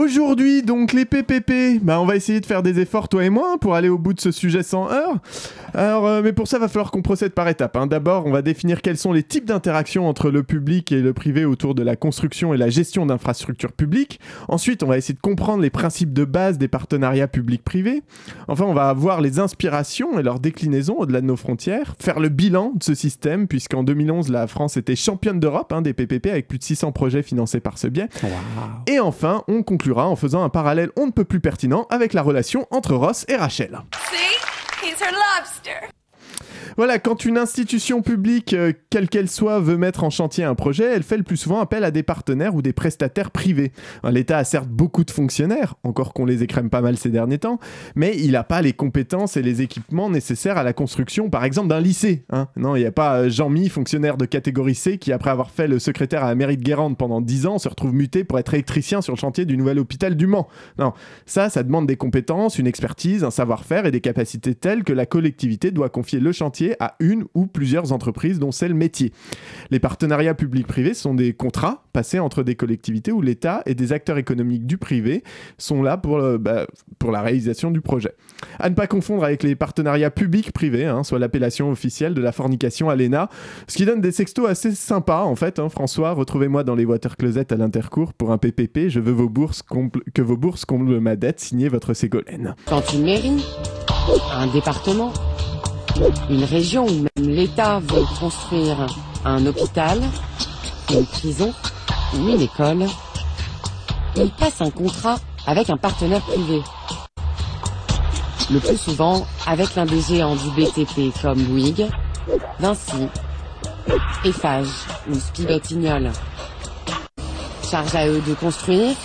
Aujourd'hui, 0.00 0.62
donc 0.62 0.94
les 0.94 1.04
PPP, 1.04 1.78
bah, 1.82 2.00
on 2.00 2.06
va 2.06 2.16
essayer 2.16 2.40
de 2.40 2.46
faire 2.46 2.62
des 2.62 2.80
efforts, 2.80 3.10
toi 3.10 3.22
et 3.22 3.28
moi, 3.28 3.58
pour 3.60 3.74
aller 3.74 3.90
au 3.90 3.98
bout 3.98 4.14
de 4.14 4.20
ce 4.20 4.30
sujet 4.30 4.62
sans 4.62 4.90
heurts. 4.90 5.18
Alors, 5.74 6.06
euh, 6.06 6.22
mais 6.22 6.32
pour 6.32 6.48
ça, 6.48 6.58
va 6.58 6.68
falloir 6.68 6.90
qu'on 6.90 7.02
procède 7.02 7.32
par 7.32 7.48
étapes. 7.48 7.76
hein. 7.76 7.86
D'abord, 7.86 8.26
on 8.26 8.32
va 8.32 8.42
définir 8.42 8.82
quels 8.82 8.96
sont 8.96 9.12
les 9.12 9.22
types 9.22 9.44
d'interactions 9.44 10.08
entre 10.08 10.30
le 10.30 10.42
public 10.42 10.92
et 10.92 11.00
le 11.00 11.12
privé 11.12 11.44
autour 11.44 11.74
de 11.74 11.82
la 11.82 11.96
construction 11.96 12.54
et 12.54 12.56
la 12.56 12.70
gestion 12.70 13.06
d'infrastructures 13.06 13.72
publiques. 13.72 14.20
Ensuite, 14.48 14.82
on 14.82 14.86
va 14.86 14.98
essayer 14.98 15.14
de 15.14 15.20
comprendre 15.20 15.62
les 15.62 15.70
principes 15.70 16.12
de 16.12 16.24
base 16.24 16.58
des 16.58 16.68
partenariats 16.68 17.28
publics-privés. 17.28 18.02
Enfin, 18.48 18.64
on 18.64 18.74
va 18.74 18.92
voir 18.92 19.20
les 19.20 19.38
inspirations 19.38 20.18
et 20.18 20.22
leurs 20.22 20.40
déclinaisons 20.40 20.96
au-delà 20.98 21.20
de 21.20 21.26
nos 21.26 21.36
frontières, 21.36 21.94
faire 22.00 22.20
le 22.20 22.28
bilan 22.28 22.72
de 22.76 22.82
ce 22.82 22.94
système, 22.94 23.46
puisqu'en 23.46 23.82
2011, 23.84 24.30
la 24.30 24.46
France 24.46 24.76
était 24.76 24.96
championne 24.96 25.40
d'Europe 25.40 25.72
hein, 25.72 25.82
des 25.82 25.92
PPP 25.92 26.26
avec 26.26 26.48
plus 26.48 26.58
de 26.58 26.64
600 26.64 26.92
projets 26.92 27.22
financés 27.22 27.60
par 27.60 27.78
ce 27.78 27.86
biais. 27.86 28.08
Et 28.86 28.98
enfin, 28.98 29.44
on 29.48 29.62
conclura 29.62 30.08
en 30.08 30.16
faisant 30.16 30.42
un 30.42 30.48
parallèle 30.48 30.90
on 30.96 31.06
ne 31.06 31.12
peut 31.12 31.24
plus 31.24 31.40
pertinent 31.40 31.86
avec 31.90 32.12
la 32.12 32.22
relation 32.22 32.66
entre 32.70 32.94
Ross 32.94 33.24
et 33.28 33.36
Rachel. 33.36 33.80
See? 34.10 34.49
He's 34.80 34.98
her 35.00 35.12
lobster. 35.12 35.99
Voilà, 36.80 36.98
quand 36.98 37.26
une 37.26 37.36
institution 37.36 38.00
publique, 38.00 38.54
euh, 38.54 38.72
quelle 38.88 39.10
qu'elle 39.10 39.28
soit, 39.28 39.60
veut 39.60 39.76
mettre 39.76 40.02
en 40.02 40.08
chantier 40.08 40.44
un 40.44 40.54
projet, 40.54 40.84
elle 40.84 41.02
fait 41.02 41.18
le 41.18 41.24
plus 41.24 41.36
souvent 41.36 41.60
appel 41.60 41.84
à 41.84 41.90
des 41.90 42.02
partenaires 42.02 42.54
ou 42.54 42.62
des 42.62 42.72
prestataires 42.72 43.30
privés. 43.30 43.72
L'État 44.02 44.38
a 44.38 44.44
certes 44.44 44.70
beaucoup 44.70 45.04
de 45.04 45.10
fonctionnaires, 45.10 45.74
encore 45.84 46.14
qu'on 46.14 46.24
les 46.24 46.42
écrème 46.42 46.70
pas 46.70 46.80
mal 46.80 46.96
ces 46.96 47.10
derniers 47.10 47.36
temps, 47.36 47.58
mais 47.96 48.16
il 48.16 48.30
n'a 48.30 48.44
pas 48.44 48.62
les 48.62 48.72
compétences 48.72 49.36
et 49.36 49.42
les 49.42 49.60
équipements 49.60 50.08
nécessaires 50.08 50.56
à 50.56 50.62
la 50.62 50.72
construction, 50.72 51.28
par 51.28 51.44
exemple, 51.44 51.68
d'un 51.68 51.80
lycée. 51.80 52.24
hein. 52.30 52.48
Non, 52.56 52.76
il 52.76 52.80
n'y 52.80 52.86
a 52.86 52.92
pas 52.92 53.18
euh, 53.18 53.28
Jean-Mi, 53.28 53.68
fonctionnaire 53.68 54.16
de 54.16 54.24
catégorie 54.24 54.74
C, 54.74 54.96
qui 54.96 55.12
après 55.12 55.28
avoir 55.28 55.50
fait 55.50 55.68
le 55.68 55.78
secrétaire 55.80 56.24
à 56.24 56.28
la 56.28 56.34
mairie 56.34 56.56
de 56.56 56.62
Guérande 56.62 56.96
pendant 56.96 57.20
10 57.20 57.44
ans, 57.44 57.58
se 57.58 57.68
retrouve 57.68 57.92
muté 57.92 58.24
pour 58.24 58.38
être 58.38 58.54
électricien 58.54 59.02
sur 59.02 59.12
le 59.12 59.18
chantier 59.18 59.44
du 59.44 59.58
nouvel 59.58 59.78
hôpital 59.78 60.16
du 60.16 60.26
Mans. 60.26 60.48
Non, 60.78 60.94
ça, 61.26 61.50
ça 61.50 61.62
demande 61.62 61.86
des 61.86 61.96
compétences, 61.96 62.58
une 62.58 62.66
expertise, 62.66 63.22
un 63.22 63.30
savoir-faire 63.30 63.84
et 63.84 63.90
des 63.90 64.00
capacités 64.00 64.54
telles 64.54 64.82
que 64.82 64.94
la 64.94 65.04
collectivité 65.04 65.72
doit 65.72 65.90
confier 65.90 66.20
le 66.20 66.32
chantier 66.32 66.69
à 66.80 66.94
une 67.00 67.24
ou 67.34 67.46
plusieurs 67.46 67.92
entreprises 67.92 68.38
dont 68.38 68.52
c'est 68.52 68.68
le 68.68 68.74
métier. 68.74 69.12
Les 69.70 69.80
partenariats 69.80 70.34
publics-privés 70.34 70.94
sont 70.94 71.14
des 71.14 71.32
contrats 71.32 71.82
passés 71.92 72.18
entre 72.18 72.42
des 72.42 72.54
collectivités 72.54 73.12
où 73.12 73.20
l'État 73.20 73.62
et 73.66 73.74
des 73.74 73.92
acteurs 73.92 74.18
économiques 74.18 74.66
du 74.66 74.78
privé 74.78 75.24
sont 75.58 75.82
là 75.82 75.96
pour, 75.96 76.18
euh, 76.18 76.38
bah, 76.38 76.66
pour 76.98 77.10
la 77.10 77.22
réalisation 77.22 77.70
du 77.70 77.80
projet. 77.80 78.14
À 78.58 78.70
ne 78.70 78.74
pas 78.74 78.86
confondre 78.86 79.24
avec 79.24 79.42
les 79.42 79.54
partenariats 79.56 80.10
publics-privés, 80.10 80.86
hein, 80.86 81.02
soit 81.02 81.18
l'appellation 81.18 81.70
officielle 81.70 82.14
de 82.14 82.20
la 82.20 82.32
fornication 82.32 82.88
à 82.88 82.96
l'ENA, 82.96 83.28
ce 83.66 83.76
qui 83.76 83.84
donne 83.84 84.00
des 84.00 84.12
sextos 84.12 84.48
assez 84.48 84.72
sympas 84.72 85.22
en 85.24 85.36
fait. 85.36 85.58
hein. 85.58 85.68
François, 85.68 86.12
retrouvez-moi 86.12 86.64
dans 86.64 86.74
les 86.74 86.84
water 86.84 87.16
closets 87.16 87.52
à 87.52 87.56
l'intercours 87.56 88.12
pour 88.14 88.32
un 88.32 88.38
PPP. 88.38 88.88
Je 88.88 89.00
veux 89.00 89.12
vos 89.12 89.28
bourses 89.28 89.62
que 90.14 90.22
vos 90.22 90.36
bourses 90.36 90.64
comblent 90.64 91.00
ma 91.00 91.16
dette. 91.16 91.40
Signé 91.40 91.68
votre 91.68 91.94
Ségolène. 91.94 92.54
Quand 92.66 92.92
une 92.92 93.04
mairie, 93.04 93.44
un 94.32 94.46
département, 94.52 95.12
une 96.28 96.44
région 96.44 96.86
ou 96.86 96.92
même 96.92 97.28
l'État 97.28 97.80
veut 97.80 98.04
construire 98.18 98.86
un 99.24 99.44
hôpital, 99.46 100.00
une 100.90 101.06
prison 101.06 101.52
ou 102.14 102.28
une 102.28 102.40
école, 102.40 102.86
il 104.16 104.30
passe 104.30 104.60
un 104.60 104.70
contrat 104.70 105.18
avec 105.46 105.70
un 105.70 105.76
partenaire 105.76 106.22
privé. 106.22 106.62
Le 108.50 108.58
plus 108.58 108.76
souvent 108.76 109.26
avec 109.46 109.74
l'un 109.76 109.86
des 109.86 110.00
géants 110.00 110.36
du 110.36 110.50
BTP 110.50 111.12
comme 111.22 111.40
Bouygues, 111.42 111.88
Vinci, 112.58 113.08
Eiffage 114.24 114.86
ou 115.08 115.14
Spigotignol. 115.14 116.10
Charge 117.70 117.94
à 117.94 118.08
eux 118.08 118.22
de 118.26 118.34
construire, 118.34 118.96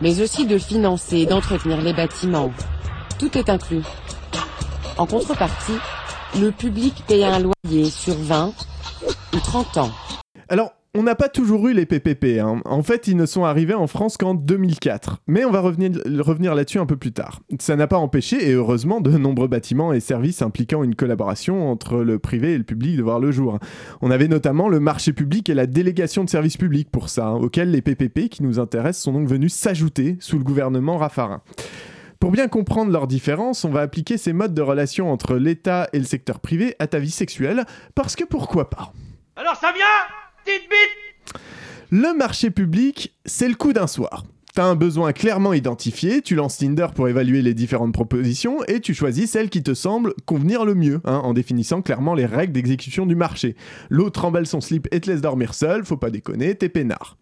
mais 0.00 0.22
aussi 0.22 0.46
de 0.46 0.56
financer 0.56 1.18
et 1.18 1.26
d'entretenir 1.26 1.82
les 1.82 1.92
bâtiments. 1.92 2.50
Tout 3.18 3.36
est 3.36 3.50
inclus. 3.50 3.82
En 4.96 5.04
contrepartie, 5.04 5.78
le 6.34 6.50
public 6.50 7.04
paye 7.06 7.24
un 7.24 7.40
loyer 7.40 7.84
sur 7.86 8.14
20 8.14 8.52
ou 9.34 9.38
30 9.38 9.76
ans. 9.78 9.90
Alors, 10.48 10.72
on 10.94 11.02
n'a 11.02 11.14
pas 11.14 11.28
toujours 11.28 11.68
eu 11.68 11.74
les 11.74 11.84
PPP. 11.84 12.40
hein. 12.40 12.60
En 12.64 12.82
fait, 12.82 13.06
ils 13.06 13.16
ne 13.16 13.26
sont 13.26 13.44
arrivés 13.44 13.74
en 13.74 13.86
France 13.86 14.16
qu'en 14.16 14.34
2004. 14.34 15.18
Mais 15.26 15.44
on 15.44 15.50
va 15.50 15.60
revenir, 15.60 16.54
là-dessus 16.54 16.78
un 16.78 16.86
peu 16.86 16.96
plus 16.96 17.12
tard. 17.12 17.40
Ça 17.60 17.76
n'a 17.76 17.86
pas 17.86 17.98
empêché, 17.98 18.48
et 18.48 18.52
heureusement, 18.52 19.00
de 19.02 19.10
nombreux 19.10 19.48
bâtiments 19.48 19.92
et 19.92 20.00
services 20.00 20.40
impliquant 20.40 20.82
une 20.82 20.94
collaboration 20.94 21.70
entre 21.70 21.98
le 21.98 22.18
privé 22.18 22.54
et 22.54 22.58
le 22.58 22.64
public 22.64 22.96
de 22.96 23.02
voir 23.02 23.20
le 23.20 23.30
jour. 23.30 23.58
On 24.00 24.10
avait 24.10 24.28
notamment 24.28 24.68
le 24.68 24.80
marché 24.80 25.12
public 25.12 25.50
et 25.50 25.54
la 25.54 25.66
délégation 25.66 26.24
de 26.24 26.30
services 26.30 26.56
publics 26.56 26.90
pour 26.90 27.10
ça, 27.10 27.26
hein, 27.26 27.34
auxquels 27.34 27.70
les 27.70 27.82
PPP 27.82 28.28
qui 28.30 28.42
nous 28.42 28.58
intéressent 28.58 29.04
sont 29.04 29.12
donc 29.12 29.28
venus 29.28 29.52
s'ajouter 29.52 30.16
sous 30.20 30.38
le 30.38 30.44
gouvernement 30.44 30.96
Raffarin. 30.96 31.42
Pour 32.20 32.30
bien 32.30 32.48
comprendre 32.48 32.90
leurs 32.92 33.06
différences, 33.06 33.64
on 33.64 33.70
va 33.70 33.80
appliquer 33.82 34.16
ces 34.16 34.32
modes 34.32 34.54
de 34.54 34.62
relation 34.62 35.12
entre 35.12 35.36
l'État 35.36 35.88
et 35.92 35.98
le 35.98 36.04
secteur 36.04 36.40
privé 36.40 36.74
à 36.78 36.86
ta 36.86 36.98
vie 36.98 37.10
sexuelle, 37.10 37.64
parce 37.94 38.16
que 38.16 38.24
pourquoi 38.24 38.70
pas 38.70 38.92
Alors 39.36 39.56
ça 39.56 39.72
vient 39.72 39.84
Petite 40.44 40.68
bite 40.70 41.40
Le 41.90 42.14
marché 42.16 42.50
public, 42.50 43.14
c'est 43.26 43.48
le 43.48 43.54
coup 43.54 43.72
d'un 43.72 43.86
soir. 43.86 44.24
T'as 44.54 44.64
un 44.64 44.74
besoin 44.74 45.12
clairement 45.12 45.52
identifié, 45.52 46.22
tu 46.22 46.34
lances 46.34 46.56
Tinder 46.56 46.86
pour 46.94 47.08
évaluer 47.08 47.42
les 47.42 47.52
différentes 47.52 47.92
propositions 47.92 48.64
et 48.64 48.80
tu 48.80 48.94
choisis 48.94 49.30
celle 49.30 49.50
qui 49.50 49.62
te 49.62 49.74
semble 49.74 50.14
convenir 50.24 50.64
le 50.64 50.74
mieux, 50.74 51.02
hein, 51.04 51.20
en 51.22 51.34
définissant 51.34 51.82
clairement 51.82 52.14
les 52.14 52.24
règles 52.24 52.54
d'exécution 52.54 53.04
du 53.04 53.14
marché. 53.14 53.54
L'autre 53.90 54.24
emballe 54.24 54.46
son 54.46 54.62
slip 54.62 54.88
et 54.92 55.00
te 55.00 55.10
laisse 55.10 55.20
dormir 55.20 55.52
seul, 55.52 55.84
faut 55.84 55.98
pas 55.98 56.08
déconner, 56.08 56.54
t'es 56.54 56.70
peinard. 56.70 57.18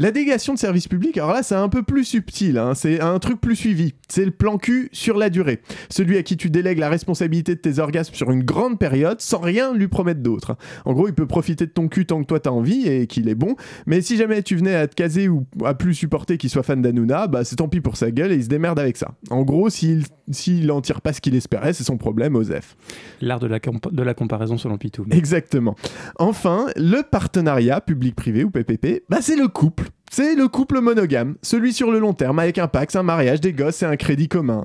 La 0.00 0.12
délégation 0.12 0.54
de 0.54 0.58
service 0.60 0.86
public, 0.86 1.16
alors 1.18 1.32
là, 1.32 1.42
c'est 1.42 1.56
un 1.56 1.68
peu 1.68 1.82
plus 1.82 2.04
subtil, 2.04 2.56
hein, 2.56 2.74
c'est 2.76 3.00
un 3.00 3.18
truc 3.18 3.40
plus 3.40 3.56
suivi. 3.56 3.94
C'est 4.08 4.24
le 4.24 4.30
plan 4.30 4.56
cul 4.56 4.88
sur 4.92 5.18
la 5.18 5.28
durée. 5.28 5.60
Celui 5.90 6.16
à 6.16 6.22
qui 6.22 6.36
tu 6.36 6.50
délègues 6.50 6.78
la 6.78 6.88
responsabilité 6.88 7.56
de 7.56 7.60
tes 7.60 7.80
orgasmes 7.80 8.14
sur 8.14 8.30
une 8.30 8.44
grande 8.44 8.78
période 8.78 9.20
sans 9.20 9.40
rien 9.40 9.74
lui 9.74 9.88
promettre 9.88 10.20
d'autre. 10.20 10.56
En 10.84 10.92
gros, 10.92 11.08
il 11.08 11.14
peut 11.14 11.26
profiter 11.26 11.66
de 11.66 11.72
ton 11.72 11.88
cul 11.88 12.06
tant 12.06 12.20
que 12.20 12.26
toi 12.26 12.38
t'as 12.38 12.50
envie 12.50 12.86
et 12.86 13.08
qu'il 13.08 13.28
est 13.28 13.34
bon, 13.34 13.56
mais 13.86 14.00
si 14.00 14.16
jamais 14.16 14.44
tu 14.44 14.54
venais 14.54 14.76
à 14.76 14.86
te 14.86 14.94
caser 14.94 15.28
ou 15.28 15.46
à 15.64 15.74
plus 15.74 15.94
supporter 15.94 16.38
qu'il 16.38 16.48
soit 16.48 16.62
fan 16.62 16.80
d'Anouna, 16.80 17.26
bah 17.26 17.42
c'est 17.42 17.56
tant 17.56 17.68
pis 17.68 17.80
pour 17.80 17.96
sa 17.96 18.12
gueule 18.12 18.30
et 18.30 18.36
il 18.36 18.44
se 18.44 18.48
démerde 18.48 18.78
avec 18.78 18.96
ça. 18.96 19.14
En 19.30 19.42
gros, 19.42 19.68
s'il 19.68 20.04
s'il 20.30 20.70
en 20.70 20.80
tire 20.80 21.00
pas 21.00 21.12
ce 21.12 21.20
qu'il 21.20 21.34
espérait, 21.34 21.72
c'est 21.72 21.84
son 21.84 21.96
problème, 21.96 22.36
Osef. 22.36 22.76
L'art 23.20 23.40
de 23.40 23.46
la, 23.46 23.58
de 23.58 24.02
la 24.02 24.14
comparaison 24.14 24.58
selon 24.58 24.76
Pitou. 24.76 25.06
Exactement. 25.10 25.74
Enfin, 26.18 26.66
le 26.76 27.02
partenariat 27.02 27.80
public-privé 27.80 28.44
ou 28.44 28.50
PPP, 28.50 29.04
bah 29.08 29.18
c'est 29.20 29.36
le 29.36 29.48
couple. 29.48 29.87
C'est 30.10 30.34
le 30.34 30.48
couple 30.48 30.80
monogame, 30.80 31.36
celui 31.42 31.72
sur 31.72 31.90
le 31.90 31.98
long 31.98 32.14
terme 32.14 32.38
avec 32.38 32.58
un 32.58 32.68
pax, 32.68 32.96
un 32.96 33.02
mariage, 33.02 33.40
des 33.40 33.52
gosses 33.52 33.82
et 33.82 33.86
un 33.86 33.96
crédit 33.96 34.28
commun. 34.28 34.64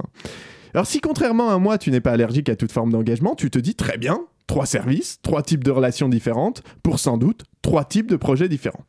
Alors 0.73 0.87
si 0.87 1.01
contrairement 1.01 1.51
à 1.51 1.59
moi, 1.59 1.77
tu 1.77 1.91
n'es 1.91 2.01
pas 2.01 2.11
allergique 2.11 2.49
à 2.49 2.55
toute 2.55 2.71
forme 2.71 2.91
d'engagement, 2.91 3.35
tu 3.35 3.51
te 3.51 3.59
dis 3.59 3.75
très 3.75 3.97
bien, 3.97 4.21
trois 4.47 4.65
services, 4.65 5.19
trois 5.21 5.43
types 5.43 5.63
de 5.63 5.71
relations 5.71 6.09
différentes, 6.09 6.63
pour 6.81 6.99
sans 6.99 7.17
doute 7.17 7.43
trois 7.61 7.85
types 7.85 8.09
de 8.09 8.15
projets 8.15 8.49
différents. 8.49 8.83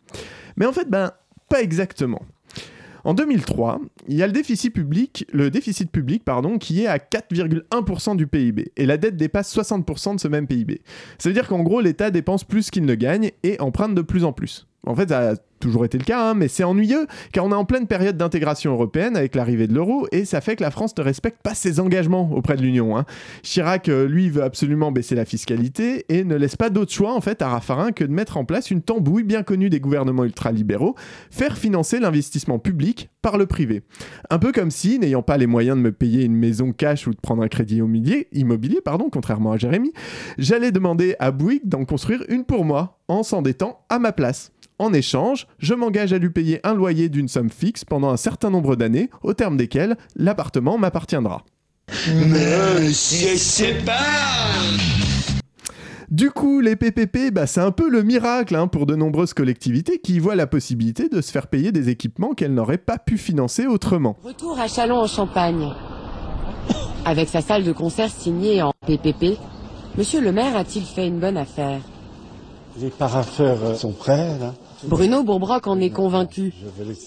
Mais 0.57 0.67
en 0.67 0.73
fait, 0.73 0.89
ben, 0.89 1.13
pas 1.49 1.61
exactement. 1.61 2.23
En 3.05 3.13
2003, 3.13 3.81
il 4.09 4.17
y 4.17 4.23
a 4.23 4.27
le 4.27 4.33
déficit 4.33 4.73
public, 4.73 5.27
le 5.31 5.51
déficit 5.51 5.91
public 5.91 6.25
pardon, 6.25 6.57
qui 6.57 6.85
est 6.85 6.87
à 6.87 6.97
4,1% 6.97 8.17
du 8.17 8.27
PIB 8.27 8.73
et 8.77 8.87
la 8.87 8.97
dette 8.97 9.17
dépasse 9.17 9.55
60% 9.55 10.15
de 10.15 10.21
ce 10.21 10.29
même 10.29 10.47
PIB. 10.47 10.81
Ça 11.19 11.29
veut 11.29 11.35
dire 11.35 11.47
qu'en 11.47 11.63
gros, 11.63 11.83
l'État 11.83 12.11
dépense 12.11 12.45
plus 12.45 12.71
qu'il 12.71 12.87
ne 12.87 12.95
gagne 12.95 13.33
et 13.43 13.61
emprunte 13.61 13.95
de 13.95 14.01
plus 14.01 14.25
en 14.25 14.33
plus. 14.33 14.67
En 14.87 14.95
fait, 14.95 15.11
ça 15.11 15.35
toujours 15.65 15.87
été 15.87 15.97
le 15.97 16.05
cas, 16.05 16.31
hein, 16.31 16.35
mais 16.35 16.49
c'est 16.49 16.63
ennuyeux 16.63 17.07
car 17.33 17.47
on 17.47 17.51
est 17.51 17.55
en 17.55 17.65
pleine 17.65 17.87
période 17.87 18.19
d'intégration 18.19 18.73
européenne 18.73 19.17
avec 19.17 19.35
l'arrivée 19.35 19.67
de 19.67 19.73
l'euro 19.73 20.07
et 20.13 20.27
ça 20.27 20.43
fait 20.43 20.57
que 20.57 20.63
la 20.63 20.71
France 20.71 20.95
ne 20.99 21.03
respecte 21.03 21.41
pas 21.43 21.55
ses 21.55 21.81
engagements 21.81 22.31
auprès 22.33 22.57
de 22.57 22.63
l'Union. 22.63 22.99
hein. 22.99 23.07
Chirac, 23.43 23.89
euh, 23.89 24.07
lui, 24.07 24.29
veut 24.29 24.43
absolument 24.43 24.93
baisser 24.93 25.15
la 25.15 25.25
fiscalité 25.25 26.05
et 26.11 26.23
ne 26.25 26.35
laisse 26.35 26.57
pas 26.57 26.69
d'autre 26.69 26.93
choix 26.93 27.15
en 27.15 27.23
fait 27.23 27.41
à 27.41 27.49
Raffarin 27.49 27.93
que 27.93 28.05
de 28.05 28.13
mettre 28.13 28.37
en 28.37 28.45
place 28.45 28.71
une 28.71 28.83
tambouille 28.83 29.23
bien 29.23 29.43
connue 29.43 29.71
des 29.71 29.81
gouvernements 29.81 30.25
ultralibéraux, 30.25 30.97
faire 31.31 31.57
financer 31.57 31.99
l'investissement 31.99 32.59
public 32.59 33.09
par 33.23 33.39
le 33.39 33.47
privé. 33.47 33.83
Un 34.29 34.39
peu 34.39 34.53
comme 34.53 34.71
si, 34.71 34.99
n'ayant 34.99 35.23
pas 35.23 35.39
les 35.39 35.47
moyens 35.47 35.79
de 35.79 35.83
me 35.83 35.93
payer 35.93 36.25
une 36.25 36.37
maison 36.37 36.73
cash 36.73 37.07
ou 37.07 37.13
de 37.13 37.21
prendre 37.21 37.43
un 37.43 37.49
crédit 37.49 37.81
immobilier, 38.33 38.81
pardon, 38.85 39.09
contrairement 39.11 39.53
à 39.53 39.57
Jérémy, 39.57 39.93
j'allais 40.37 40.73
demander 40.73 41.17
à 41.21 41.31
Bouygues 41.31 41.67
d'en 41.67 41.87
construire 41.87 42.23
une 42.29 42.45
pour 42.45 42.67
moi 42.67 43.01
en 43.09 43.23
s'endettant 43.23 43.81
à 43.89 43.99
ma 43.99 44.13
place. 44.13 44.53
En 44.85 44.93
échange, 44.93 45.47
je 45.59 45.73
m'engage 45.73 46.13
à 46.13 46.19
lui 46.19 46.29
payer 46.29 46.61
un 46.63 46.75
loyer 46.75 47.09
d'une 47.09 47.27
somme 47.27 47.49
fixe 47.49 47.87
pendant 47.87 48.11
un 48.11 48.19
certain 48.19 48.51
nombre 48.51 48.77
d'années, 48.77 49.09
au 49.23 49.33
terme 49.33 49.57
desquelles 49.57 49.97
l'appartement 50.15 50.77
m'appartiendra. 50.77 51.43
Monsieur 52.07 53.35
sépare 53.35 53.97
Du 56.11 56.31
coup, 56.31 56.61
les 56.61 56.77
PPP, 56.77 57.33
bah, 57.33 57.47
c'est 57.47 57.63
un 57.63 57.71
peu 57.71 57.89
le 57.89 58.03
miracle 58.03 58.55
hein, 58.57 58.67
pour 58.67 58.85
de 58.85 58.95
nombreuses 58.95 59.33
collectivités 59.33 60.01
qui 60.01 60.19
voient 60.19 60.37
la 60.37 60.47
possibilité 60.47 61.09
de 61.09 61.23
se 61.23 61.33
faire 61.33 61.47
payer 61.47 61.73
des 61.73 61.89
équipements 61.89 62.35
qu'elles 62.35 62.53
n'auraient 62.53 62.77
pas 62.77 62.99
pu 62.99 63.17
financer 63.17 63.67
autrement. 63.67 64.19
Retour 64.23 64.61
à 64.61 64.69
Chalon 64.69 64.99
en 64.99 65.07
Champagne. 65.07 65.67
Avec 67.07 67.31
sa 67.31 67.41
salle 67.41 67.65
de 67.65 67.73
concert 67.73 68.11
signée 68.11 68.61
en 68.61 68.75
PPP, 68.87 69.39
Monsieur 69.97 70.21
le 70.21 70.31
maire 70.31 70.55
a-t-il 70.55 70.85
fait 70.85 71.07
une 71.07 71.21
bonne 71.21 71.39
affaire? 71.39 71.81
Les 72.79 72.91
parapheurs 72.91 73.77
sont 73.77 73.93
prêts, 73.93 74.39
là. 74.39 74.53
Bruno 74.87 75.23
Bourbrock 75.23 75.67
en 75.67 75.81
est 75.81 75.91
convaincu. 75.91 76.53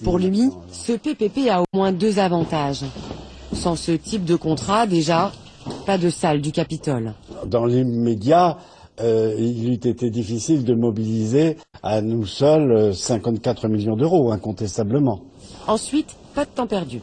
Pour 0.04 0.18
lui, 0.18 0.50
ce 0.72 0.94
PPP 0.94 1.50
a 1.50 1.62
au 1.62 1.66
moins 1.74 1.92
deux 1.92 2.20
avantages. 2.20 2.84
Sans 3.54 3.76
ce 3.76 3.92
type 3.92 4.26
de 4.26 4.36
contrat, 4.36 4.88
déjà, 4.88 5.32
pas 5.86 5.98
de 5.98 6.10
salle 6.10 6.42
du 6.42 6.52
Capitole. 6.52 7.13
Dans 7.46 7.66
l'immédiat, 7.66 8.58
euh, 9.00 9.36
il 9.38 9.70
eût 9.70 9.74
été 9.74 10.10
difficile 10.10 10.63
de 10.63 10.74
mobiliser 10.74 11.58
à 11.84 12.02
nous 12.02 12.26
seuls 12.26 12.72
euh, 12.72 12.94
54 12.94 13.68
millions 13.68 13.96
d'euros, 13.96 14.32
incontestablement. 14.32 15.22
Ensuite, 15.68 16.16
pas 16.34 16.46
de 16.46 16.50
temps 16.50 16.68
perdu. 16.68 17.02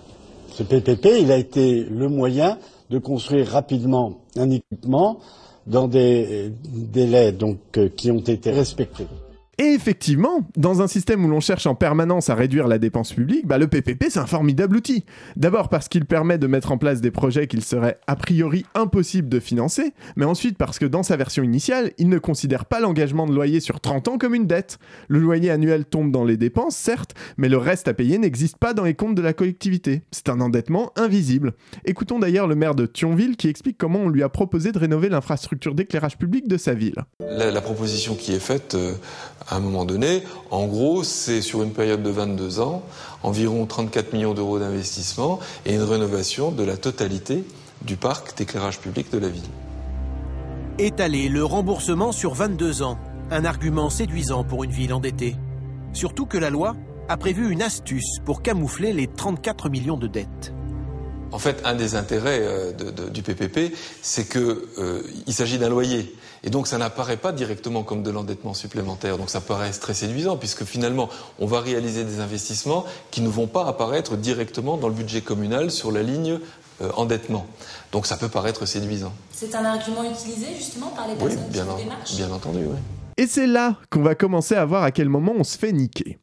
Ce 0.52 0.62
PPP, 0.62 1.06
il 1.20 1.32
a 1.32 1.36
été 1.36 1.84
le 1.84 2.08
moyen 2.08 2.58
de 2.90 2.98
construire 2.98 3.48
rapidement 3.48 4.18
un 4.36 4.50
équipement 4.50 5.18
dans 5.66 5.88
des 5.88 6.26
euh, 6.30 6.50
délais 6.66 7.32
donc, 7.32 7.58
euh, 7.76 7.88
qui 7.88 8.10
ont 8.10 8.20
été 8.20 8.50
respectés. 8.50 9.06
Et 9.58 9.64
effectivement, 9.64 10.40
dans 10.56 10.82
un 10.82 10.86
système 10.88 11.24
où 11.24 11.28
l'on 11.28 11.40
cherche 11.40 11.66
en 11.66 11.74
permanence 11.74 12.30
à 12.30 12.34
réduire 12.34 12.66
la 12.66 12.78
dépense 12.78 13.12
publique, 13.12 13.46
bah, 13.46 13.58
le 13.58 13.66
PPP 13.66 14.06
c'est 14.10 14.18
un 14.18 14.26
formidable 14.26 14.76
outil. 14.76 15.04
D'abord 15.36 15.68
parce 15.68 15.88
qu'il 15.88 16.04
permet 16.04 16.38
de 16.38 16.46
mettre 16.46 16.72
en 16.72 16.78
place 16.78 17.00
des 17.00 17.10
projets 17.10 17.46
qu'il 17.46 17.62
serait 17.62 17.98
a 18.06 18.16
priori 18.16 18.66
impossible 18.74 19.28
de 19.28 19.40
financer, 19.40 19.92
mais 20.16 20.24
ensuite 20.24 20.58
parce 20.58 20.78
que 20.78 20.86
dans 20.86 21.02
sa 21.02 21.16
version 21.16 21.42
initiale, 21.42 21.92
il 21.98 22.08
ne 22.08 22.18
considère 22.18 22.64
pas 22.64 22.80
l'engagement 22.80 23.26
de 23.26 23.34
loyer 23.34 23.60
sur 23.60 23.80
30 23.80 24.08
ans 24.08 24.18
comme 24.18 24.34
une 24.34 24.46
dette. 24.46 24.78
Le 25.08 25.20
loyer 25.20 25.50
annuel 25.50 25.84
tombe 25.84 26.10
dans 26.10 26.24
les 26.24 26.36
dépenses, 26.36 26.76
certes, 26.76 27.14
mais 27.36 27.48
le 27.48 27.58
reste 27.58 27.88
à 27.88 27.94
payer 27.94 28.18
n'existe 28.18 28.56
pas 28.56 28.74
dans 28.74 28.84
les 28.84 28.94
comptes 28.94 29.14
de 29.14 29.22
la 29.22 29.32
collectivité. 29.32 30.02
C'est 30.10 30.28
un 30.28 30.40
endettement 30.40 30.92
invisible. 30.96 31.54
Écoutons 31.84 32.18
d'ailleurs 32.18 32.46
le 32.46 32.54
maire 32.54 32.74
de 32.74 32.86
Thionville 32.86 33.36
qui 33.36 33.48
explique 33.48 33.78
comment 33.78 34.00
on 34.00 34.08
lui 34.08 34.22
a 34.22 34.28
proposé 34.28 34.72
de 34.72 34.78
rénover 34.78 35.08
l'infrastructure 35.08 35.74
d'éclairage 35.74 36.18
public 36.18 36.48
de 36.48 36.56
sa 36.56 36.74
ville. 36.74 36.96
La, 37.20 37.60
proposition 37.60 38.14
qui 38.14 38.34
est 38.34 38.40
faite 38.40 38.74
euh, 38.74 38.92
à 39.48 39.56
un 39.56 39.60
moment 39.60 39.84
donné, 39.84 40.22
en 40.50 40.66
gros, 40.66 41.04
c'est 41.04 41.42
sur 41.42 41.62
une 41.62 41.72
période 41.72 42.02
de 42.02 42.10
22 42.10 42.60
ans, 42.60 42.82
environ 43.22 43.66
34 43.66 44.12
millions 44.12 44.34
d'euros 44.34 44.58
d'investissement 44.58 45.38
et 45.66 45.74
une 45.74 45.82
rénovation 45.82 46.50
de 46.50 46.62
la 46.62 46.76
totalité 46.76 47.44
du 47.82 47.96
parc 47.96 48.36
d'éclairage 48.36 48.80
public 48.80 49.12
de 49.12 49.18
la 49.18 49.28
ville. 49.28 49.42
Étaler 50.78 51.28
le 51.28 51.44
remboursement 51.44 52.12
sur 52.12 52.34
22 52.34 52.82
ans, 52.82 52.98
un 53.30 53.44
argument 53.44 53.90
séduisant 53.90 54.44
pour 54.44 54.64
une 54.64 54.70
ville 54.70 54.92
endettée. 54.92 55.36
Surtout 55.92 56.26
que 56.26 56.38
la 56.38 56.50
loi 56.50 56.74
a 57.08 57.16
prévu 57.16 57.50
une 57.50 57.62
astuce 57.62 58.18
pour 58.24 58.42
camoufler 58.42 58.92
les 58.92 59.06
34 59.06 59.68
millions 59.68 59.98
de 59.98 60.06
dettes. 60.06 60.52
En 61.34 61.38
fait, 61.40 61.60
un 61.64 61.74
des 61.74 61.96
intérêts 61.96 62.38
euh, 62.42 62.72
de- 62.72 62.90
de- 62.90 63.08
du 63.08 63.22
PPP, 63.22 63.74
c'est 64.02 64.24
que 64.24 64.68
euh, 64.78 65.02
il 65.26 65.34
s'agit 65.34 65.58
d'un 65.58 65.68
loyer. 65.68 66.14
Et 66.44 66.50
donc, 66.50 66.68
ça 66.68 66.78
n'apparaît 66.78 67.16
pas 67.16 67.32
directement 67.32 67.82
comme 67.82 68.02
de 68.04 68.10
l'endettement 68.10 68.54
supplémentaire. 68.54 69.18
Donc, 69.18 69.30
ça 69.30 69.40
paraît 69.40 69.72
très 69.72 69.94
séduisant, 69.94 70.36
puisque 70.36 70.62
finalement, 70.64 71.08
on 71.40 71.46
va 71.46 71.58
réaliser 71.60 72.04
des 72.04 72.20
investissements 72.20 72.84
qui 73.10 73.20
ne 73.20 73.28
vont 73.28 73.48
pas 73.48 73.66
apparaître 73.66 74.16
directement 74.16 74.76
dans 74.76 74.86
le 74.88 74.94
budget 74.94 75.22
communal 75.22 75.72
sur 75.72 75.90
la 75.90 76.02
ligne 76.04 76.38
euh, 76.82 76.90
endettement. 76.96 77.46
Donc, 77.90 78.06
ça 78.06 78.16
peut 78.16 78.28
paraître 78.28 78.64
séduisant. 78.66 79.12
C'est 79.32 79.54
un 79.56 79.64
argument 79.64 80.04
utilisé 80.04 80.46
justement 80.56 80.88
par 80.90 81.08
les 81.08 81.14
Oui, 81.14 81.34
personnes 81.34 81.48
bien, 81.50 81.64
qui 82.04 82.14
en- 82.22 82.26
bien 82.28 82.30
entendu, 82.36 82.58
oui. 82.60 82.76
Et 83.16 83.26
c'est 83.26 83.46
là 83.48 83.76
qu'on 83.90 84.02
va 84.02 84.14
commencer 84.14 84.54
à 84.54 84.64
voir 84.64 84.82
à 84.84 84.92
quel 84.92 85.08
moment 85.08 85.32
on 85.36 85.44
se 85.44 85.58
fait 85.58 85.72
niquer. 85.72 86.18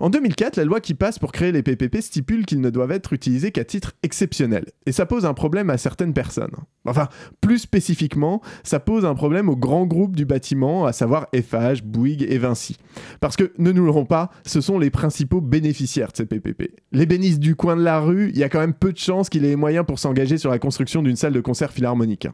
En 0.00 0.10
2004, 0.10 0.56
la 0.56 0.64
loi 0.64 0.80
qui 0.80 0.94
passe 0.94 1.18
pour 1.18 1.32
créer 1.32 1.52
les 1.52 1.62
PPP 1.62 2.00
stipule 2.00 2.46
qu'ils 2.46 2.60
ne 2.60 2.70
doivent 2.70 2.92
être 2.92 3.12
utilisés 3.12 3.52
qu'à 3.52 3.64
titre 3.64 3.92
exceptionnel. 4.02 4.64
Et 4.86 4.92
ça 4.92 5.06
pose 5.06 5.26
un 5.26 5.34
problème 5.34 5.70
à 5.70 5.78
certaines 5.78 6.12
personnes. 6.12 6.52
Enfin, 6.84 7.08
plus 7.40 7.58
spécifiquement, 7.58 8.42
ça 8.64 8.80
pose 8.80 9.04
un 9.04 9.14
problème 9.14 9.48
aux 9.48 9.56
grands 9.56 9.86
groupes 9.86 10.16
du 10.16 10.24
bâtiment, 10.24 10.86
à 10.86 10.92
savoir 10.92 11.28
FH, 11.34 11.82
Bouygues 11.84 12.26
et 12.28 12.38
Vinci. 12.38 12.76
Parce 13.20 13.36
que, 13.36 13.52
ne 13.58 13.72
nous 13.72 13.84
l'aurons 13.84 14.06
pas, 14.06 14.30
ce 14.44 14.60
sont 14.60 14.78
les 14.78 14.90
principaux 14.90 15.40
bénéficiaires 15.40 16.10
de 16.12 16.16
ces 16.16 16.26
PPP. 16.26 16.74
Les 16.92 17.06
bénisses 17.06 17.38
du 17.38 17.54
coin 17.54 17.76
de 17.76 17.82
la 17.82 18.00
rue, 18.00 18.30
il 18.30 18.38
y 18.38 18.44
a 18.44 18.48
quand 18.48 18.60
même 18.60 18.74
peu 18.74 18.92
de 18.92 18.98
chances 18.98 19.28
qu'il 19.28 19.44
ait 19.44 19.50
les 19.50 19.56
moyens 19.56 19.86
pour 19.86 19.98
s'engager 19.98 20.38
sur 20.38 20.50
la 20.50 20.58
construction 20.58 21.02
d'une 21.02 21.16
salle 21.16 21.32
de 21.32 21.40
concert 21.40 21.70
philharmonique. 21.70 22.26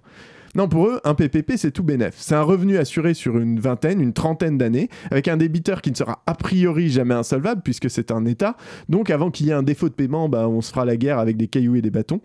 Non, 0.54 0.68
pour 0.68 0.86
eux, 0.86 1.00
un 1.04 1.14
PPP, 1.14 1.52
c'est 1.56 1.70
tout 1.70 1.82
bénef. 1.82 2.14
C'est 2.18 2.34
un 2.34 2.42
revenu 2.42 2.78
assuré 2.78 3.14
sur 3.14 3.38
une 3.38 3.60
vingtaine, 3.60 4.00
une 4.00 4.12
trentaine 4.12 4.58
d'années, 4.58 4.88
avec 5.10 5.28
un 5.28 5.36
débiteur 5.36 5.82
qui 5.82 5.90
ne 5.90 5.96
sera 5.96 6.22
a 6.26 6.34
priori 6.34 6.90
jamais 6.90 7.14
insolvable, 7.14 7.62
puisque 7.62 7.90
c'est 7.90 8.10
un 8.10 8.24
État. 8.24 8.56
Donc, 8.88 9.10
avant 9.10 9.30
qu'il 9.30 9.46
y 9.46 9.50
ait 9.50 9.54
un 9.54 9.62
défaut 9.62 9.88
de 9.88 9.94
paiement, 9.94 10.28
bah, 10.28 10.48
on 10.48 10.60
se 10.60 10.70
fera 10.70 10.84
la 10.84 10.96
guerre 10.96 11.18
avec 11.18 11.36
des 11.36 11.48
cailloux 11.48 11.76
et 11.76 11.82
des 11.82 11.90
bâtons. 11.90 12.20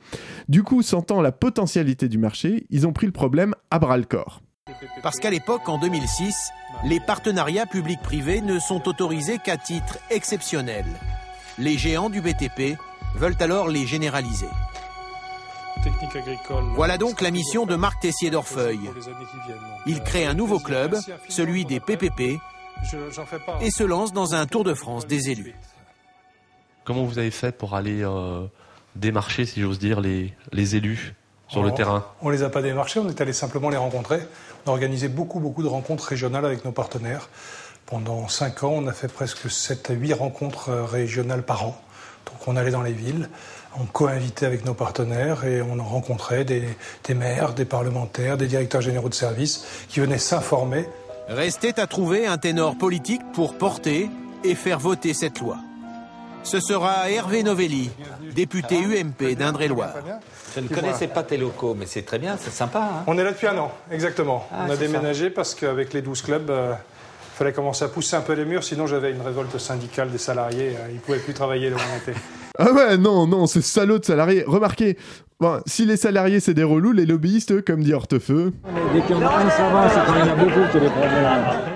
Du 0.47 0.63
coup, 0.63 0.81
sentant 0.81 1.21
la 1.21 1.31
potentialité 1.31 2.07
du 2.07 2.17
marché, 2.17 2.65
ils 2.69 2.88
ont 2.88 2.93
pris 2.93 3.05
le 3.05 3.12
problème 3.12 3.55
à 3.71 3.79
bras-le-corps. 3.79 4.41
Parce 5.01 5.19
qu'à 5.19 5.29
l'époque, 5.29 5.67
en 5.67 5.77
2006, 5.77 6.51
les 6.86 6.99
partenariats 6.99 7.65
publics-privés 7.65 8.41
ne 8.41 8.59
sont 8.59 8.88
autorisés 8.88 9.38
qu'à 9.43 9.57
titre 9.57 9.97
exceptionnel. 10.09 10.86
Les 11.57 11.77
géants 11.77 12.09
du 12.09 12.21
BTP 12.21 12.77
veulent 13.15 13.36
alors 13.39 13.67
les 13.67 13.86
généraliser. 13.86 14.47
Technique 15.81 16.15
agricole. 16.15 16.63
Voilà 16.75 16.97
donc 16.97 17.21
la 17.21 17.31
mission 17.31 17.65
de 17.65 17.75
Marc 17.75 18.01
Tessier 18.01 18.29
d'Orfeuille. 18.29 18.89
Il 19.86 20.01
crée 20.01 20.25
un 20.25 20.33
nouveau 20.33 20.59
club, 20.59 20.97
celui 21.29 21.65
des 21.65 21.79
PPP, 21.79 22.39
et 23.62 23.71
se 23.71 23.83
lance 23.83 24.13
dans 24.13 24.33
un 24.33 24.45
tour 24.45 24.63
de 24.63 24.73
France 24.73 25.07
des 25.07 25.29
élus. 25.29 25.55
Comment 26.86 27.05
vous 27.05 27.17
avez 27.17 27.31
fait 27.31 27.57
pour 27.57 27.75
aller 27.75 28.03
euh, 28.03 28.45
démarcher, 28.95 29.45
si 29.45 29.62
j'ose 29.62 29.79
dire, 29.79 30.01
les, 30.01 30.33
les 30.51 30.75
élus 30.75 31.15
sur 31.47 31.63
le 31.63 31.71
terrain? 31.71 32.05
On 32.21 32.29
les 32.29 32.43
a 32.43 32.49
pas 32.49 32.62
démarchés, 32.62 32.99
on 32.99 33.09
est 33.09 33.21
allé 33.21 33.33
simplement 33.33 33.69
les 33.69 33.77
rencontrer. 33.77 34.19
On 34.65 34.69
a 34.69 34.73
organisé 34.73 35.07
beaucoup, 35.07 35.39
beaucoup 35.39 35.63
de 35.63 35.67
rencontres 35.67 36.05
régionales 36.05 36.45
avec 36.45 36.65
nos 36.65 36.71
partenaires. 36.71 37.29
Pendant 37.86 38.27
cinq 38.27 38.63
ans, 38.63 38.73
on 38.75 38.88
a 38.88 38.93
fait 38.93 39.12
presque 39.12 39.49
7 39.49 39.91
à 39.91 39.93
8 39.93 40.13
rencontres 40.13 40.69
euh, 40.69 40.86
régionales 40.86 41.43
par 41.43 41.65
an. 41.65 41.81
Donc 42.25 42.47
on 42.47 42.55
allait 42.55 42.71
dans 42.71 42.81
les 42.81 42.93
villes, 42.93 43.29
on 43.79 43.86
co-invitait 43.86 44.45
avec 44.45 44.65
nos 44.65 44.73
partenaires 44.73 45.45
et 45.45 45.62
on 45.62 45.79
en 45.79 45.83
rencontrait 45.83 46.45
des, 46.45 46.63
des 47.05 47.13
maires, 47.13 47.53
des 47.53 47.65
parlementaires, 47.65 48.38
des 48.38 48.47
directeurs 48.47 48.81
généraux 48.81 49.09
de 49.09 49.13
services 49.13 49.65
qui 49.89 49.99
venaient 49.99 50.17
s'informer. 50.17 50.88
Restait 51.27 51.79
à 51.79 51.88
trouver 51.88 52.27
un 52.27 52.38
ténor 52.38 52.77
politique 52.77 53.21
pour 53.33 53.57
porter 53.57 54.09
et 54.43 54.55
faire 54.55 54.79
voter 54.79 55.13
cette 55.13 55.39
loi. 55.39 55.57
Ce 56.43 56.59
sera 56.59 57.09
Hervé 57.09 57.41
Novelli, 57.41 57.89
député 58.36 58.75
UMP 58.77 59.33
d'Indre-et-Loire. 59.38 59.93
Je 60.53 60.59
ne 60.59 60.67
connaissais 60.67 61.07
pas 61.07 61.23
tes 61.23 61.38
locaux, 61.38 61.73
mais 61.73 61.86
c'est 61.86 62.01
très 62.01 62.19
bien, 62.19 62.38
c'est 62.38 62.51
sympa. 62.51 62.79
hein. 62.81 63.03
On 63.07 63.17
est 63.17 63.23
là 63.23 63.31
depuis 63.31 63.47
un 63.47 63.57
an, 63.57 63.71
exactement. 63.89 64.45
Ah, 64.51 64.65
on 64.67 64.71
a 64.71 64.75
déménagé 64.75 65.29
parce 65.29 65.55
qu'avec 65.55 65.93
les 65.93 66.01
12 66.01 66.21
clubs, 66.21 66.51
il 67.33 67.37
fallait 67.37 67.53
commencer 67.53 67.83
à 67.83 67.87
pousser 67.87 68.15
un 68.15 68.21
peu 68.21 68.33
les 68.33 68.45
murs, 68.45 68.63
sinon 68.63 68.85
j'avais 68.85 69.11
une 69.11 69.21
révolte 69.21 69.57
syndicale 69.57 70.11
des 70.11 70.19
salariés. 70.19 70.75
euh, 70.77 70.87
ils 70.89 70.95
ne 70.95 70.99
pouvaient 70.99 71.17
plus 71.17 71.33
travailler 71.33 71.71
on 71.73 71.97
était. 72.11 72.19
Ah 72.59 72.71
ouais, 72.71 72.97
non, 72.97 73.25
non, 73.25 73.47
ce 73.47 73.61
salaud 73.61 73.97
de 73.97 74.05
salarié. 74.05 74.43
Remarquez, 74.45 74.95
Bon, 75.39 75.59
si 75.65 75.85
les 75.85 75.97
salariés 75.97 76.39
c'est 76.39 76.53
des 76.53 76.63
relous, 76.63 76.91
les 76.91 77.07
lobbyistes, 77.07 77.51
eux, 77.51 77.63
comme 77.65 77.81
dit 77.83 77.93
Hortefeux. 77.93 78.53
Dès 78.93 79.01
qu'il 79.01 79.17
y 79.17 79.19
en 79.19 79.23
a 79.23 79.39
un, 79.39 79.49
ça 79.49 79.69
va, 79.69 79.89
c'est 79.89 80.05
quand 80.05 80.13
il 80.13 80.27
y 80.27 80.29
en 80.29 80.33
a 80.33 80.35
beaucoup 80.35 80.71
que 80.71 80.77
les 80.77 80.89
problèmes. 80.89 81.72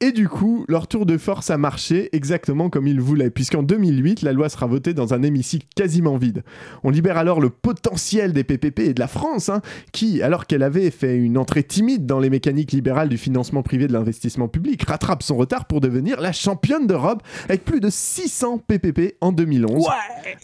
Et 0.00 0.12
du 0.12 0.28
coup, 0.28 0.64
leur 0.68 0.86
tour 0.86 1.06
de 1.06 1.16
force 1.18 1.50
a 1.50 1.58
marché 1.58 2.08
exactement 2.12 2.70
comme 2.70 2.86
ils 2.86 3.00
voulaient, 3.00 3.30
puisqu'en 3.30 3.62
2008, 3.62 4.22
la 4.22 4.32
loi 4.32 4.48
sera 4.48 4.66
votée 4.66 4.94
dans 4.94 5.14
un 5.14 5.22
hémicycle 5.22 5.66
quasiment 5.74 6.16
vide. 6.16 6.42
On 6.84 6.90
libère 6.90 7.16
alors 7.16 7.40
le 7.40 7.50
potentiel 7.50 8.32
des 8.32 8.44
PPP 8.44 8.80
et 8.80 8.94
de 8.94 9.00
la 9.00 9.08
France, 9.08 9.48
hein, 9.48 9.62
qui, 9.92 10.22
alors 10.22 10.46
qu'elle 10.46 10.62
avait 10.62 10.90
fait 10.90 11.16
une 11.16 11.38
entrée 11.38 11.62
timide 11.62 12.06
dans 12.06 12.20
les 12.20 12.30
mécaniques 12.30 12.72
libérales 12.72 13.08
du 13.08 13.18
financement 13.18 13.62
privé 13.62 13.86
de 13.86 13.92
l'investissement 13.92 14.48
public, 14.48 14.82
rattrape 14.88 15.22
son 15.22 15.36
retard 15.36 15.66
pour 15.66 15.80
devenir 15.80 16.20
la 16.20 16.32
championne 16.32 16.86
d'Europe 16.86 17.22
avec 17.48 17.64
plus 17.64 17.80
de 17.80 17.90
600 17.90 18.58
PPP 18.66 19.16
en 19.20 19.32
2011. 19.32 19.86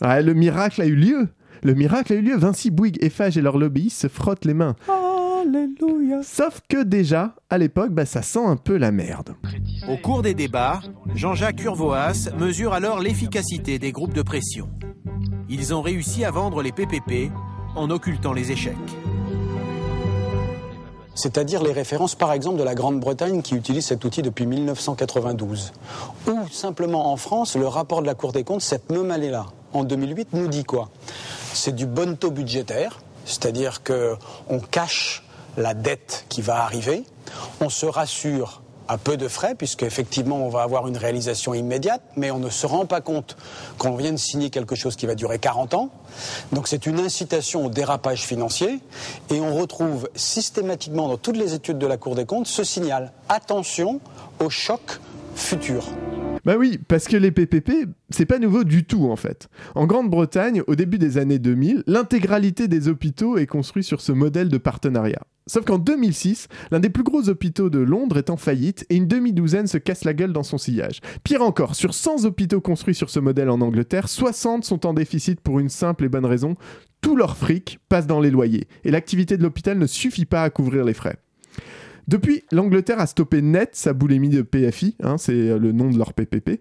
Ouais, 0.03 0.23
le 0.23 0.35
miracle 0.35 0.83
a 0.83 0.87
eu 0.87 0.95
lieu. 0.95 1.29
Le 1.63 1.75
miracle 1.75 2.13
a 2.13 2.17
eu 2.17 2.21
lieu. 2.21 2.37
Vinci 2.37 2.71
Bouygues, 2.71 3.03
Eiffage 3.03 3.37
et 3.37 3.43
leurs 3.43 3.59
lobbyistes 3.59 4.01
se 4.03 4.09
frottent 4.09 4.45
les 4.45 4.55
mains. 4.55 4.77
Alléluia. 5.57 6.23
Sauf 6.23 6.61
que 6.69 6.83
déjà, 6.83 7.35
à 7.51 7.59
l'époque, 7.59 7.91
bah, 7.91 8.05
ça 8.07 8.23
sent 8.23 8.45
un 8.45 8.57
peu 8.57 8.77
la 8.77 8.93
merde. 8.93 9.35
Au 9.89 9.97
cours 9.97 10.23
des 10.23 10.35
débats, 10.35 10.81
Jean-Jacques 11.15 11.63
Urvoas 11.65 12.31
mesure 12.39 12.73
alors 12.73 13.01
l'efficacité 13.01 13.79
des 13.79 13.93
groupes 13.93 14.15
de 14.15 14.23
pression. 14.23 14.69
Ils 15.49 15.73
ont 15.75 15.83
réussi 15.83 16.25
à 16.25 16.31
vendre 16.31 16.63
les 16.63 16.73
PPP 16.73 17.31
en 17.75 17.91
occultant 17.91 18.33
les 18.33 18.53
échecs. 18.53 18.77
c'est-à-dire 21.15 21.63
les 21.63 21.73
références 21.73 22.15
par 22.15 22.31
exemple 22.35 22.59
de 22.59 22.63
la 22.63 22.75
Grande-Bretagne 22.75 23.41
qui 23.41 23.55
utilise 23.55 23.87
cet 23.87 24.05
outil 24.05 24.21
depuis 24.21 24.45
1992. 24.45 25.73
Ou 26.29 26.49
simplement 26.53 27.11
en 27.11 27.17
France, 27.17 27.57
le 27.57 27.67
rapport 27.67 28.03
de 28.03 28.07
la 28.07 28.15
Cour 28.15 28.33
des 28.33 28.45
comptes, 28.45 28.61
cette 28.61 28.91
même 28.91 29.11
année-là, 29.11 29.47
en 29.73 29.85
2008, 29.85 30.35
nous 30.35 30.47
dit 30.49 30.65
quoi? 30.65 30.91
C'est 31.55 31.75
du 31.75 31.87
bon 31.87 32.17
taux 32.19 32.31
budgétaire, 32.31 33.01
c'est-à-dire 33.25 33.83
qu'on 33.83 34.59
cache 34.71 35.23
la 35.57 35.75
dette 35.75 36.27
qui 36.29 36.43
va 36.43 36.63
arriver, 36.63 37.05
on 37.61 37.69
se 37.69 37.87
rassure 37.87 38.63
à 38.89 38.99
peu 38.99 39.17
de 39.17 39.27
frais, 39.29 39.55
puisque 39.57 39.83
effectivement 39.83 40.47
on 40.47 40.49
va 40.49 40.63
avoir 40.63 40.87
une 40.87 40.97
réalisation 40.97 41.55
immédiate, 41.55 42.03
mais 42.17 42.31
on 42.31 42.39
ne 42.39 42.51
se 42.51 42.67
rend 42.67 42.87
pas 42.87 43.01
compte 43.01 43.37
qu'on 43.79 43.97
vient 43.97 44.13
de 44.13 44.17
signer 44.17 44.51
quelque 44.51 44.75
chose 44.75 44.97
qui 44.97 45.07
va 45.07 45.15
durer 45.15 45.39
40 45.39 45.75
ans. 45.75 45.91
Donc 46.53 46.69
c'est 46.69 46.87
une 46.87 47.01
incitation 47.01 47.67
au 47.67 47.71
dérapage 47.71 48.23
financier, 48.23 48.81
et 49.31 49.41
on 49.41 49.55
retrouve 49.55 50.09
systématiquement 50.15 51.09
dans 51.09 51.17
toutes 51.17 51.37
les 51.37 51.55
études 51.55 51.79
de 51.79 51.87
la 51.87 51.97
Cour 51.97 52.15
des 52.15 52.27
comptes 52.27 52.47
ce 52.47 52.65
signal 52.65 53.13
attention 53.29 54.01
au 54.41 54.51
choc 54.51 55.01
futur. 55.35 55.85
Bah 56.45 56.55
oui, 56.57 56.79
parce 56.87 57.09
que 57.09 57.17
les 57.17 57.33
PPP, 57.33 57.89
c'est 58.11 58.25
pas 58.25 58.39
nouveau 58.39 58.63
du 58.63 58.85
tout 58.85 59.11
en 59.11 59.17
fait. 59.17 59.49
En 59.75 59.87
Grande-Bretagne, 59.87 60.63
au 60.69 60.77
début 60.77 60.99
des 60.99 61.19
années 61.19 61.41
2000, 61.41 61.83
l'intégralité 61.89 62.69
des 62.69 62.87
hôpitaux 62.87 63.37
est 63.37 63.47
construite 63.47 63.85
sur 63.85 64.01
ce 64.01 64.13
modèle 64.13 64.49
de 64.49 64.59
partenariat. 64.59 65.23
Sauf 65.49 65.65
qu'en 65.65 65.79
2006, 65.79 66.49
l'un 66.73 66.81
des 66.81 66.91
plus 66.91 67.05
gros 67.05 67.29
hôpitaux 67.29 67.71
de 67.71 67.79
Londres 67.79 68.19
est 68.19 68.31
en 68.31 68.37
faillite 68.37 68.85
et 68.91 68.97
une 68.97 69.07
demi-douzaine 69.07 69.69
se 69.69 69.79
casse 69.79 70.03
la 70.03 70.13
gueule 70.13 70.33
dans 70.33 70.43
son 70.43 70.59
sillage. 70.59 71.01
Pire 71.23 71.43
encore, 71.43 71.77
sur 71.77 71.95
100 71.95 72.25
hôpitaux 72.25 72.61
construits 72.61 72.97
sur 72.97 73.11
ce 73.11 73.21
modèle 73.21 73.49
en 73.49 73.61
Angleterre, 73.61 74.09
60 74.09 74.65
sont 74.65 74.87
en 74.87 74.93
déficit 74.93 75.41
pour 75.41 75.61
une 75.61 75.69
simple 75.69 76.05
et 76.05 76.09
bonne 76.09 76.27
raison, 76.27 76.57
tout 77.01 77.15
leur 77.15 77.37
fric 77.37 77.79
passe 77.89 78.09
dans 78.09 78.19
les 78.19 78.33
loyers 78.33 78.67
et 78.83 78.91
l'activité 78.91 79.37
de 79.37 79.45
l'hôpital 79.45 79.79
ne 79.79 79.87
suffit 79.87 80.25
pas 80.25 80.43
à 80.43 80.51
couvrir 80.51 80.85
les 80.85 80.95
frais. 80.95 81.17
Depuis, 82.09 82.43
l'Angleterre 82.51 82.99
a 82.99 83.07
stoppé 83.07 83.41
net 83.41 83.71
sa 83.75 83.93
boulimie 83.93 84.29
de 84.29 84.43
PFI, 84.43 84.97
hein, 85.01 85.17
c'est 85.17 85.59
le 85.59 85.71
nom 85.71 85.91
de 85.91 85.99
leur 85.99 86.13
PPP, 86.13 86.61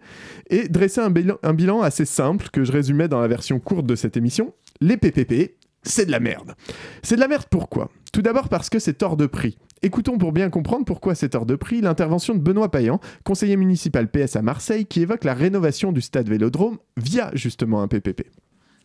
et 0.49 0.67
dressé 0.69 1.01
un 1.01 1.09
bilan 1.53 1.81
assez 1.81 2.05
simple 2.05 2.49
que 2.51 2.63
je 2.63 2.71
résumais 2.71 3.07
dans 3.07 3.19
la 3.19 3.27
version 3.27 3.59
courte 3.59 3.85
de 3.87 3.95
cette 3.95 4.17
émission. 4.17 4.53
Les 4.81 4.97
PPP, 4.97 5.55
c'est 5.83 6.07
de 6.07 6.11
la 6.11 6.19
merde. 6.19 6.55
C'est 7.03 7.15
de 7.15 7.21
la 7.21 7.27
merde 7.27 7.45
pourquoi? 7.49 7.91
Tout 8.15 8.21
d'abord 8.21 8.47
parce 8.47 8.69
que 8.69 8.80
c'est 8.80 9.04
hors 9.04 9.17
de 9.17 9.25
prix. 9.25 9.58
Écoutons 9.82 10.17
pour 10.17 10.32
bien 10.32 10.49
comprendre 10.49 10.86
pourquoi 10.86 11.15
c'est 11.15 11.36
hors 11.36 11.45
de 11.45 11.58
prix 11.58 11.82
l'intervention 11.82 12.34
de 12.34 12.39
Benoît 12.39 12.71
Payan, 12.71 13.01
conseiller 13.25 13.58
municipal 13.58 14.10
PS 14.10 14.38
à 14.38 14.41
Marseille, 14.41 14.86
qui 14.86 15.01
évoque 15.01 15.25
la 15.25 15.34
rénovation 15.34 15.91
du 15.91 15.99
stade 15.99 16.30
Vélodrome 16.30 16.78
via 16.95 17.30
justement 17.34 17.82
un 17.82 17.89
PPP. 17.89 18.32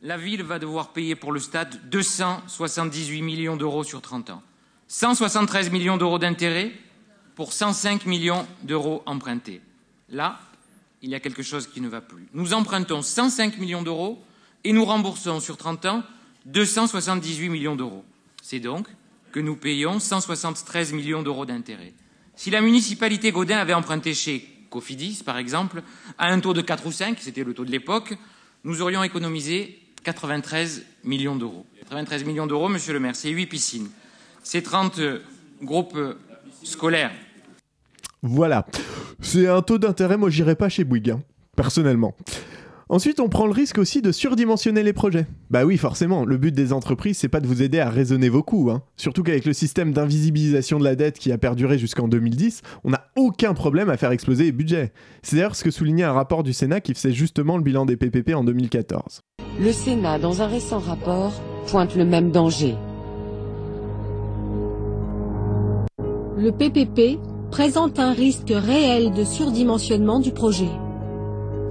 La 0.02 0.18
ville 0.18 0.42
va 0.42 0.58
devoir 0.58 0.92
payer 0.92 1.14
pour 1.14 1.30
le 1.30 1.38
stade 1.38 1.78
278 1.92 3.22
millions 3.22 3.56
d'euros 3.56 3.84
sur 3.84 4.02
30 4.02 4.30
ans. 4.30 4.42
173 4.88 5.70
millions 5.70 5.96
d'euros 5.96 6.18
d'intérêts 6.18 6.72
pour 7.36 7.52
105 7.52 8.06
millions 8.06 8.44
d'euros 8.64 9.04
empruntés. 9.06 9.60
Là, 10.08 10.40
il 11.02 11.10
y 11.10 11.14
a 11.14 11.20
quelque 11.20 11.44
chose 11.44 11.68
qui 11.68 11.80
ne 11.80 11.88
va 11.88 12.00
plus. 12.00 12.26
Nous 12.34 12.52
empruntons 12.52 13.00
105 13.00 13.58
millions 13.58 13.82
d'euros 13.82 14.20
et 14.64 14.72
nous 14.72 14.84
remboursons 14.84 15.38
sur 15.38 15.56
30 15.56 15.86
ans 15.86 16.02
278 16.46 17.48
millions 17.48 17.76
d'euros. 17.76 18.04
C'est 18.42 18.58
donc 18.58 18.88
que 19.32 19.40
nous 19.40 19.56
payons 19.56 19.98
173 19.98 20.92
millions 20.92 21.22
d'euros 21.22 21.46
d'intérêts. 21.46 21.92
Si 22.36 22.50
la 22.50 22.60
municipalité 22.60 23.32
Gaudin 23.32 23.58
avait 23.58 23.74
emprunté 23.74 24.14
chez 24.14 24.46
Cofidis, 24.70 25.22
par 25.24 25.38
exemple, 25.38 25.82
à 26.18 26.28
un 26.28 26.40
taux 26.40 26.54
de 26.54 26.62
4 26.62 26.86
ou 26.86 26.92
5, 26.92 27.18
c'était 27.20 27.44
le 27.44 27.54
taux 27.54 27.64
de 27.64 27.70
l'époque, 27.70 28.16
nous 28.64 28.82
aurions 28.82 29.02
économisé 29.02 29.78
93 30.04 30.84
millions 31.04 31.36
d'euros. 31.36 31.66
93 31.80 32.24
millions 32.24 32.46
d'euros, 32.46 32.68
monsieur 32.68 32.92
le 32.92 33.00
maire, 33.00 33.16
c'est 33.16 33.30
8 33.30 33.46
piscines. 33.46 33.90
C'est 34.42 34.62
30 34.62 35.00
groupes 35.62 35.98
scolaires. 36.62 37.12
Voilà. 38.22 38.66
C'est 39.20 39.46
un 39.46 39.62
taux 39.62 39.78
d'intérêt, 39.78 40.16
moi 40.16 40.30
j'irai 40.30 40.54
pas 40.54 40.68
chez 40.68 40.84
Bouygues, 40.84 41.10
hein, 41.10 41.22
personnellement. 41.56 42.14
Ensuite, 42.92 43.20
on 43.20 43.28
prend 43.28 43.46
le 43.46 43.52
risque 43.52 43.78
aussi 43.78 44.02
de 44.02 44.10
surdimensionner 44.10 44.82
les 44.82 44.92
projets. 44.92 45.28
Bah 45.48 45.64
oui, 45.64 45.76
forcément, 45.76 46.24
le 46.24 46.36
but 46.38 46.52
des 46.52 46.72
entreprises, 46.72 47.18
c'est 47.18 47.28
pas 47.28 47.38
de 47.38 47.46
vous 47.46 47.62
aider 47.62 47.78
à 47.78 47.88
raisonner 47.88 48.28
vos 48.28 48.42
coûts. 48.42 48.68
Hein. 48.72 48.82
Surtout 48.96 49.22
qu'avec 49.22 49.44
le 49.44 49.52
système 49.52 49.92
d'invisibilisation 49.92 50.76
de 50.80 50.82
la 50.82 50.96
dette 50.96 51.20
qui 51.20 51.30
a 51.30 51.38
perduré 51.38 51.78
jusqu'en 51.78 52.08
2010, 52.08 52.62
on 52.82 52.90
n'a 52.90 53.04
aucun 53.14 53.54
problème 53.54 53.90
à 53.90 53.96
faire 53.96 54.10
exploser 54.10 54.42
les 54.42 54.50
budgets. 54.50 54.92
C'est 55.22 55.36
d'ailleurs 55.36 55.54
ce 55.54 55.62
que 55.62 55.70
soulignait 55.70 56.02
un 56.02 56.12
rapport 56.12 56.42
du 56.42 56.52
Sénat 56.52 56.80
qui 56.80 56.92
faisait 56.94 57.12
justement 57.12 57.58
le 57.58 57.62
bilan 57.62 57.86
des 57.86 57.96
PPP 57.96 58.34
en 58.34 58.42
2014. 58.42 59.20
Le 59.60 59.70
Sénat, 59.70 60.18
dans 60.18 60.42
un 60.42 60.48
récent 60.48 60.80
rapport, 60.80 61.40
pointe 61.68 61.94
le 61.94 62.04
même 62.04 62.32
danger. 62.32 62.74
Le 66.36 66.50
PPP 66.50 67.20
présente 67.52 68.00
un 68.00 68.10
risque 68.10 68.52
réel 68.52 69.12
de 69.12 69.22
surdimensionnement 69.22 70.18
du 70.18 70.32
projet. 70.32 70.70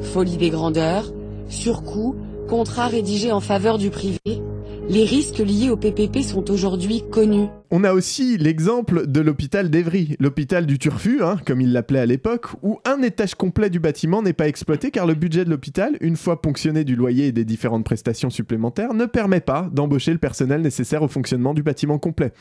Folie 0.01 0.37
des 0.37 0.49
grandeurs, 0.49 1.13
surcoût, 1.49 2.15
contrat 2.47 2.87
rédigé 2.87 3.31
en 3.31 3.41
faveur 3.41 3.77
du 3.77 3.89
privé, 3.89 4.41
les 4.89 5.03
risques 5.03 5.37
liés 5.37 5.69
au 5.69 5.77
PPP 5.77 6.23
sont 6.23 6.49
aujourd'hui 6.49 7.03
connus. 7.11 7.47
On 7.69 7.83
a 7.83 7.93
aussi 7.93 8.37
l'exemple 8.39 9.05
de 9.05 9.19
l'hôpital 9.19 9.69
d'Evry, 9.69 10.15
l'hôpital 10.19 10.65
du 10.65 10.79
Turfu, 10.79 11.21
hein, 11.21 11.37
comme 11.45 11.61
il 11.61 11.71
l'appelait 11.73 11.99
à 11.99 12.07
l'époque, 12.07 12.47
où 12.63 12.79
un 12.85 13.03
étage 13.03 13.35
complet 13.35 13.69
du 13.69 13.79
bâtiment 13.79 14.23
n'est 14.23 14.33
pas 14.33 14.47
exploité 14.47 14.89
car 14.89 15.05
le 15.05 15.13
budget 15.13 15.45
de 15.45 15.51
l'hôpital, 15.51 15.95
une 16.01 16.15
fois 16.15 16.41
ponctionné 16.41 16.83
du 16.83 16.95
loyer 16.95 17.27
et 17.27 17.31
des 17.31 17.45
différentes 17.45 17.85
prestations 17.85 18.31
supplémentaires, 18.31 18.95
ne 18.95 19.05
permet 19.05 19.41
pas 19.41 19.69
d'embaucher 19.71 20.11
le 20.11 20.17
personnel 20.17 20.61
nécessaire 20.61 21.03
au 21.03 21.07
fonctionnement 21.07 21.53
du 21.53 21.61
bâtiment 21.61 21.99
complet. 21.99 22.31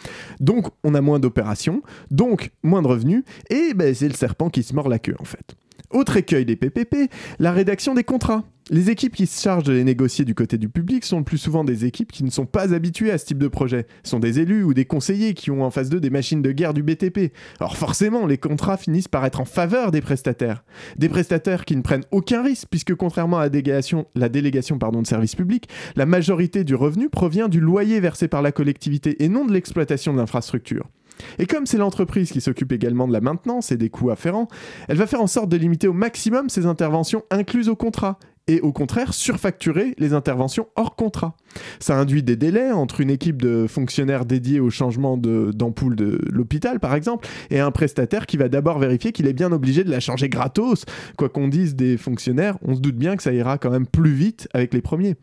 Donc 0.40 0.68
on 0.84 0.94
a 0.94 1.02
moins 1.02 1.18
d'opérations, 1.18 1.82
donc 2.10 2.50
moins 2.62 2.80
de 2.80 2.88
revenus, 2.88 3.24
et 3.50 3.74
ben, 3.74 3.94
c'est 3.94 4.08
le 4.08 4.14
serpent 4.14 4.48
qui 4.48 4.62
se 4.62 4.74
mord 4.74 4.88
la 4.88 4.98
queue 4.98 5.16
en 5.18 5.24
fait. 5.24 5.54
Autre 5.90 6.18
écueil 6.18 6.44
des 6.44 6.56
PPP, 6.56 7.10
la 7.38 7.52
rédaction 7.52 7.94
des 7.94 8.04
contrats. 8.04 8.44
Les 8.70 8.90
équipes 8.90 9.16
qui 9.16 9.26
se 9.26 9.40
chargent 9.40 9.64
de 9.64 9.72
les 9.72 9.84
négocier 9.84 10.26
du 10.26 10.34
côté 10.34 10.58
du 10.58 10.68
public 10.68 11.02
sont 11.02 11.16
le 11.16 11.24
plus 11.24 11.38
souvent 11.38 11.64
des 11.64 11.86
équipes 11.86 12.12
qui 12.12 12.22
ne 12.22 12.28
sont 12.28 12.44
pas 12.44 12.74
habituées 12.74 13.10
à 13.10 13.16
ce 13.16 13.24
type 13.24 13.38
de 13.38 13.48
projet. 13.48 13.86
Ce 14.04 14.10
sont 14.10 14.18
des 14.18 14.40
élus 14.40 14.62
ou 14.62 14.74
des 14.74 14.84
conseillers 14.84 15.32
qui 15.32 15.50
ont 15.50 15.64
en 15.64 15.70
face 15.70 15.88
d'eux 15.88 16.00
des 16.00 16.10
machines 16.10 16.42
de 16.42 16.52
guerre 16.52 16.74
du 16.74 16.82
BTP. 16.82 17.32
Alors 17.60 17.78
forcément, 17.78 18.26
les 18.26 18.36
contrats 18.36 18.76
finissent 18.76 19.08
par 19.08 19.24
être 19.24 19.40
en 19.40 19.46
faveur 19.46 19.90
des 19.90 20.02
prestataires. 20.02 20.64
Des 20.98 21.08
prestataires 21.08 21.64
qui 21.64 21.76
ne 21.76 21.80
prennent 21.80 22.04
aucun 22.10 22.42
risque 22.42 22.68
puisque 22.68 22.94
contrairement 22.94 23.38
à 23.38 23.44
la 23.44 23.48
délégation, 23.48 24.06
de 24.14 25.06
services 25.06 25.34
publics, 25.34 25.68
la 25.96 26.04
majorité 26.04 26.64
du 26.64 26.74
revenu 26.74 27.08
provient 27.08 27.48
du 27.48 27.60
loyer 27.60 28.00
versé 28.00 28.28
par 28.28 28.42
la 28.42 28.52
collectivité 28.52 29.24
et 29.24 29.30
non 29.30 29.46
de 29.46 29.54
l'exploitation 29.54 30.12
de 30.12 30.18
l'infrastructure. 30.18 30.90
Et 31.38 31.46
comme 31.46 31.66
c'est 31.66 31.78
l'entreprise 31.78 32.30
qui 32.30 32.40
s'occupe 32.40 32.72
également 32.72 33.08
de 33.08 33.12
la 33.12 33.20
maintenance 33.20 33.72
et 33.72 33.76
des 33.76 33.90
coûts 33.90 34.10
afférents, 34.10 34.48
elle 34.88 34.96
va 34.96 35.06
faire 35.06 35.20
en 35.20 35.26
sorte 35.26 35.48
de 35.48 35.56
limiter 35.56 35.88
au 35.88 35.92
maximum 35.92 36.48
ses 36.48 36.66
interventions 36.66 37.24
incluses 37.30 37.68
au 37.68 37.76
contrat 37.76 38.18
et 38.48 38.60
au 38.60 38.72
contraire 38.72 39.14
surfacturer 39.14 39.94
les 39.98 40.14
interventions 40.14 40.68
hors 40.74 40.96
contrat. 40.96 41.36
Ça 41.80 41.96
induit 41.96 42.22
des 42.22 42.36
délais 42.36 42.72
entre 42.72 43.00
une 43.00 43.10
équipe 43.10 43.40
de 43.40 43.66
fonctionnaires 43.68 44.24
dédiés 44.24 44.58
au 44.58 44.70
changement 44.70 45.16
d'ampoule 45.16 45.94
de, 45.94 46.04
de 46.04 46.28
l'hôpital 46.32 46.80
par 46.80 46.94
exemple 46.94 47.28
et 47.50 47.60
un 47.60 47.70
prestataire 47.70 48.26
qui 48.26 48.36
va 48.36 48.48
d'abord 48.48 48.78
vérifier 48.78 49.12
qu'il 49.12 49.26
est 49.26 49.34
bien 49.34 49.52
obligé 49.52 49.84
de 49.84 49.90
la 49.90 50.00
changer 50.00 50.28
gratos. 50.28 50.84
Quoi 51.16 51.28
qu'on 51.28 51.48
dise 51.48 51.76
des 51.76 51.96
fonctionnaires, 51.96 52.56
on 52.62 52.74
se 52.74 52.80
doute 52.80 52.96
bien 52.96 53.16
que 53.16 53.22
ça 53.22 53.32
ira 53.32 53.58
quand 53.58 53.70
même 53.70 53.86
plus 53.86 54.12
vite 54.12 54.48
avec 54.54 54.72
les 54.72 54.80
premiers. 54.80 55.16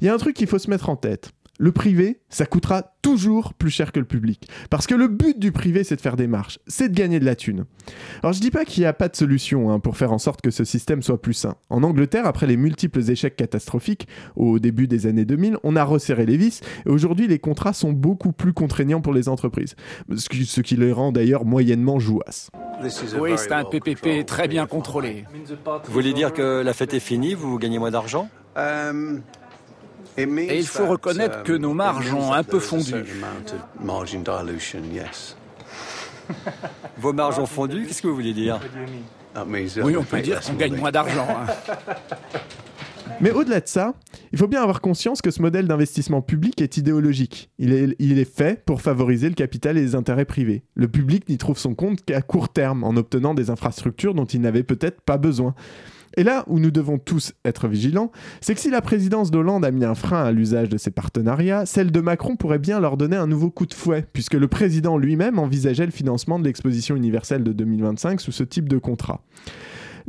Il 0.00 0.06
y 0.06 0.08
a 0.08 0.14
un 0.14 0.18
truc 0.18 0.36
qu'il 0.36 0.46
faut 0.46 0.58
se 0.58 0.70
mettre 0.70 0.88
en 0.88 0.96
tête. 0.96 1.32
Le 1.60 1.72
privé, 1.72 2.22
ça 2.30 2.46
coûtera 2.46 2.94
toujours 3.02 3.52
plus 3.52 3.68
cher 3.68 3.92
que 3.92 4.00
le 4.00 4.06
public. 4.06 4.48
Parce 4.70 4.86
que 4.86 4.94
le 4.94 5.08
but 5.08 5.38
du 5.38 5.52
privé, 5.52 5.84
c'est 5.84 5.94
de 5.94 6.00
faire 6.00 6.16
des 6.16 6.26
marches, 6.26 6.58
c'est 6.66 6.88
de 6.88 6.94
gagner 6.94 7.20
de 7.20 7.26
la 7.26 7.36
thune. 7.36 7.66
Alors 8.22 8.32
je 8.32 8.40
dis 8.40 8.50
pas 8.50 8.64
qu'il 8.64 8.82
n'y 8.82 8.86
a 8.86 8.94
pas 8.94 9.08
de 9.08 9.16
solution 9.16 9.70
hein, 9.70 9.78
pour 9.78 9.98
faire 9.98 10.10
en 10.10 10.18
sorte 10.18 10.40
que 10.40 10.50
ce 10.50 10.64
système 10.64 11.02
soit 11.02 11.20
plus 11.20 11.34
sain. 11.34 11.56
En 11.68 11.82
Angleterre, 11.82 12.26
après 12.26 12.46
les 12.46 12.56
multiples 12.56 13.00
échecs 13.10 13.36
catastrophiques 13.36 14.08
au 14.36 14.58
début 14.58 14.88
des 14.88 15.06
années 15.06 15.26
2000, 15.26 15.58
on 15.62 15.76
a 15.76 15.84
resserré 15.84 16.24
les 16.24 16.38
vis 16.38 16.62
et 16.86 16.88
aujourd'hui 16.88 17.28
les 17.28 17.38
contrats 17.38 17.74
sont 17.74 17.92
beaucoup 17.92 18.32
plus 18.32 18.54
contraignants 18.54 19.02
pour 19.02 19.12
les 19.12 19.28
entreprises, 19.28 19.76
ce 20.16 20.30
qui, 20.30 20.46
ce 20.46 20.62
qui 20.62 20.76
les 20.76 20.92
rend 20.92 21.12
d'ailleurs 21.12 21.44
moyennement 21.44 21.98
jouasses. 21.98 22.50
Oui, 23.20 23.32
c'est 23.36 23.52
un 23.52 23.64
PPP 23.64 24.24
très 24.24 24.48
bien 24.48 24.66
contrôlé. 24.66 25.26
Vous 25.84 25.92
voulez 25.92 26.14
dire 26.14 26.32
que 26.32 26.62
la 26.62 26.72
fête 26.72 26.94
est 26.94 27.00
finie, 27.00 27.34
vous 27.34 27.58
gagnez 27.58 27.78
moins 27.78 27.90
d'argent? 27.90 28.30
Et 30.22 30.58
il 30.58 30.66
faut 30.66 30.86
reconnaître 30.86 31.42
que 31.42 31.52
nos 31.52 31.74
marges 31.74 32.12
ont 32.12 32.32
un 32.32 32.42
peu 32.42 32.58
fondu. 32.60 32.94
Vos 36.98 37.12
marges 37.12 37.38
ont 37.38 37.46
fondu 37.46 37.86
Qu'est-ce 37.86 38.02
que 38.02 38.08
vous 38.08 38.14
voulez 38.14 38.34
dire 38.34 38.60
Oui, 39.84 39.96
on 39.96 40.04
peut 40.04 40.20
dire 40.20 40.40
qu'on 40.40 40.54
gagne 40.54 40.76
moins 40.76 40.92
d'argent. 40.92 41.26
hein. 41.28 41.74
Mais 43.20 43.32
au-delà 43.32 43.60
de 43.60 43.68
ça, 43.68 43.94
il 44.32 44.38
faut 44.38 44.46
bien 44.46 44.62
avoir 44.62 44.80
conscience 44.80 45.20
que 45.20 45.30
ce 45.30 45.42
modèle 45.42 45.66
d'investissement 45.68 46.22
public 46.22 46.62
est 46.62 46.76
idéologique. 46.78 47.50
Il 47.58 47.72
est, 47.72 47.94
il 47.98 48.18
est 48.18 48.24
fait 48.36 48.64
pour 48.64 48.80
favoriser 48.80 49.28
le 49.28 49.34
capital 49.34 49.76
et 49.76 49.82
les 49.82 49.94
intérêts 49.94 50.24
privés. 50.24 50.62
Le 50.74 50.88
public 50.88 51.28
n'y 51.28 51.36
trouve 51.36 51.58
son 51.58 51.74
compte 51.74 52.02
qu'à 52.04 52.22
court 52.22 52.48
terme, 52.48 52.82
en 52.84 52.96
obtenant 52.96 53.34
des 53.34 53.50
infrastructures 53.50 54.14
dont 54.14 54.24
il 54.24 54.40
n'avait 54.40 54.62
peut-être 54.62 55.00
pas 55.02 55.18
besoin. 55.18 55.54
Et 56.16 56.24
là 56.24 56.44
où 56.48 56.58
nous 56.58 56.70
devons 56.70 56.98
tous 56.98 57.32
être 57.44 57.68
vigilants, 57.68 58.10
c'est 58.40 58.54
que 58.54 58.60
si 58.60 58.70
la 58.70 58.80
présidence 58.80 59.30
d'Hollande 59.30 59.64
a 59.64 59.70
mis 59.70 59.84
un 59.84 59.94
frein 59.94 60.24
à 60.24 60.32
l'usage 60.32 60.68
de 60.68 60.76
ces 60.76 60.90
partenariats, 60.90 61.66
celle 61.66 61.92
de 61.92 62.00
Macron 62.00 62.36
pourrait 62.36 62.58
bien 62.58 62.80
leur 62.80 62.96
donner 62.96 63.16
un 63.16 63.26
nouveau 63.26 63.50
coup 63.50 63.66
de 63.66 63.74
fouet, 63.74 64.04
puisque 64.12 64.34
le 64.34 64.48
président 64.48 64.98
lui-même 64.98 65.38
envisageait 65.38 65.86
le 65.86 65.92
financement 65.92 66.38
de 66.38 66.44
l'exposition 66.44 66.96
universelle 66.96 67.44
de 67.44 67.52
2025 67.52 68.20
sous 68.20 68.32
ce 68.32 68.42
type 68.42 68.68
de 68.68 68.78
contrat. 68.78 69.22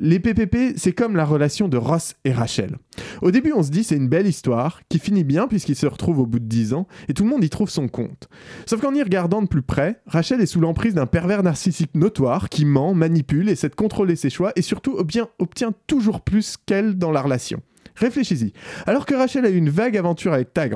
Les 0.04 0.20
PPP, 0.20 0.74
c'est 0.78 0.94
comme 0.94 1.16
la 1.16 1.26
relation 1.26 1.68
de 1.68 1.78
Ross 1.78 2.16
et 2.26 2.32
Rachel. 2.32 2.78
Au 3.22 3.30
début, 3.30 3.54
on 3.56 3.62
se 3.62 3.70
dit 3.70 3.84
c'est 3.84 3.96
une 3.96 4.10
belle 4.10 4.26
histoire 4.26 4.82
qui 4.90 4.98
finit 4.98 5.24
bien 5.24 5.48
puisqu'ils 5.48 5.76
se 5.76 5.86
retrouvent 5.86 6.18
au 6.18 6.26
bout 6.26 6.40
de 6.40 6.46
10 6.46 6.74
ans 6.74 6.88
et 7.08 7.14
tout 7.14 7.24
le 7.24 7.30
monde 7.30 7.44
y 7.44 7.52
trouve 7.52 7.70
son 7.70 7.88
compte. 7.88 8.28
Sauf 8.66 8.82
qu'en 8.82 8.96
y 8.96 9.04
regardant 9.04 9.44
de 9.44 9.48
plus 9.48 9.62
près, 9.62 10.02
Rachel 10.08 10.42
est 10.42 10.48
sous 10.48 10.60
l'emprise 10.60 10.96
d'un 10.96 11.06
pervers 11.06 11.44
narcissique 11.44 11.94
notoire 11.94 12.50
qui 12.50 12.66
ment, 12.66 12.96
manipule, 12.96 13.48
essaie 13.48 13.70
de 13.70 13.76
contrôler 13.76 14.16
ses 14.16 14.32
choix 14.32 14.54
et 14.56 14.64
surtout 14.64 14.98
obtient, 14.98 15.72
toujours 15.86 16.22
plus 16.22 16.58
qu'elle 16.66 16.98
dans 16.98 17.12
la 17.12 17.22
relation. 17.22 17.62
Réfléchis-y. 17.96 18.54
Alors 18.88 19.06
que 19.06 19.14
Rachel 19.14 19.46
a 19.46 19.52
eu 19.52 19.58
une 19.58 19.70
vague 19.70 19.98
aventure 19.98 20.34
avec 20.34 20.52
Tag 20.52 20.74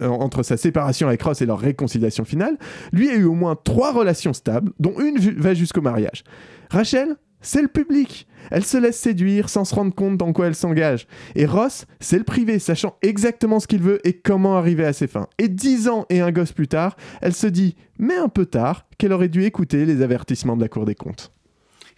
entre 0.00 0.44
sa 0.44 0.56
séparation 0.56 1.08
avec 1.08 1.20
Ross 1.22 1.42
et 1.42 1.46
leur 1.46 1.58
réconciliation 1.58 2.24
finale, 2.24 2.56
lui 2.92 3.10
a 3.10 3.16
eu 3.16 3.24
au 3.24 3.34
moins 3.34 3.56
trois 3.56 3.92
relations 3.92 4.32
stables, 4.32 4.70
dont 4.78 4.94
une 5.00 5.18
va 5.18 5.54
jusqu'au 5.54 5.80
mariage. 5.80 6.22
Rachel, 6.70 7.16
c'est 7.40 7.62
le 7.62 7.68
public. 7.68 8.26
Elle 8.50 8.64
se 8.64 8.76
laisse 8.76 8.98
séduire 8.98 9.48
sans 9.48 9.64
se 9.64 9.74
rendre 9.74 9.94
compte 9.94 10.16
dans 10.16 10.32
quoi 10.32 10.46
elle 10.46 10.54
s'engage. 10.54 11.06
Et 11.34 11.46
Ross, 11.46 11.86
c'est 12.00 12.18
le 12.18 12.24
privé, 12.24 12.58
sachant 12.58 12.96
exactement 13.02 13.60
ce 13.60 13.66
qu'il 13.66 13.82
veut 13.82 14.06
et 14.06 14.14
comment 14.14 14.56
arriver 14.56 14.84
à 14.84 14.92
ses 14.92 15.06
fins. 15.06 15.28
Et 15.38 15.48
dix 15.48 15.88
ans 15.88 16.06
et 16.10 16.20
un 16.20 16.32
gosse 16.32 16.52
plus 16.52 16.68
tard, 16.68 16.96
elle 17.20 17.34
se 17.34 17.46
dit, 17.46 17.76
mais 17.98 18.16
un 18.16 18.28
peu 18.28 18.46
tard, 18.46 18.86
qu'elle 18.98 19.12
aurait 19.12 19.28
dû 19.28 19.44
écouter 19.44 19.84
les 19.84 20.02
avertissements 20.02 20.56
de 20.56 20.62
la 20.62 20.68
Cour 20.68 20.84
des 20.84 20.94
comptes. 20.94 21.32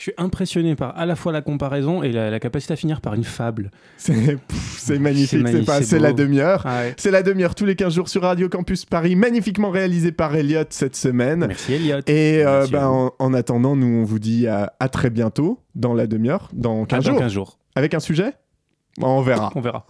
Je 0.02 0.06
suis 0.10 0.14
impressionné 0.18 0.74
par 0.74 0.98
à 0.98 1.06
la 1.06 1.14
fois 1.14 1.30
la 1.30 1.42
comparaison 1.42 2.02
et 2.02 2.10
la, 2.10 2.28
la 2.28 2.40
capacité 2.40 2.72
à 2.72 2.76
finir 2.76 3.00
par 3.00 3.14
une 3.14 3.22
fable. 3.22 3.70
C'est 3.98 4.98
magnifique, 4.98 5.46
c'est 5.46 5.64
pas- 5.64 5.98
la 6.02 6.12
demi-heure. 6.12 6.62
Ah 6.66 6.80
ouais. 6.80 6.94
C'est 6.96 7.12
la 7.12 7.22
demi-heure 7.22 7.54
tous 7.54 7.66
les 7.66 7.76
15 7.76 7.94
jours 7.94 8.08
sur 8.08 8.22
Radio 8.22 8.48
Campus 8.48 8.84
Paris, 8.84 9.14
magnifiquement 9.14 9.70
réalisé 9.70 10.10
par 10.10 10.34
Elliot 10.34 10.64
cette 10.70 10.96
semaine. 10.96 11.44
Merci 11.46 11.74
Elliot. 11.74 12.00
Et 12.08 12.42
euh, 12.44 12.66
ben, 12.66 12.88
en, 12.88 13.12
en 13.16 13.32
attendant, 13.32 13.76
nous 13.76 14.00
on 14.00 14.02
vous 14.02 14.18
dit 14.18 14.48
à, 14.48 14.72
à 14.80 14.88
très 14.88 15.08
bientôt 15.08 15.60
dans 15.76 15.94
la 15.94 16.08
demi-heure, 16.08 16.48
dans 16.52 16.84
15 16.84 16.88
Ah, 16.90 16.96
dans 16.96 17.10
jours. 17.12 17.20
15 17.20 17.32
jours. 17.32 17.58
Avec 17.76 17.94
un 17.94 18.00
sujet? 18.00 18.32
On 19.00 19.20
verra. 19.22 19.52
On 19.54 19.60
verra. 19.60 19.86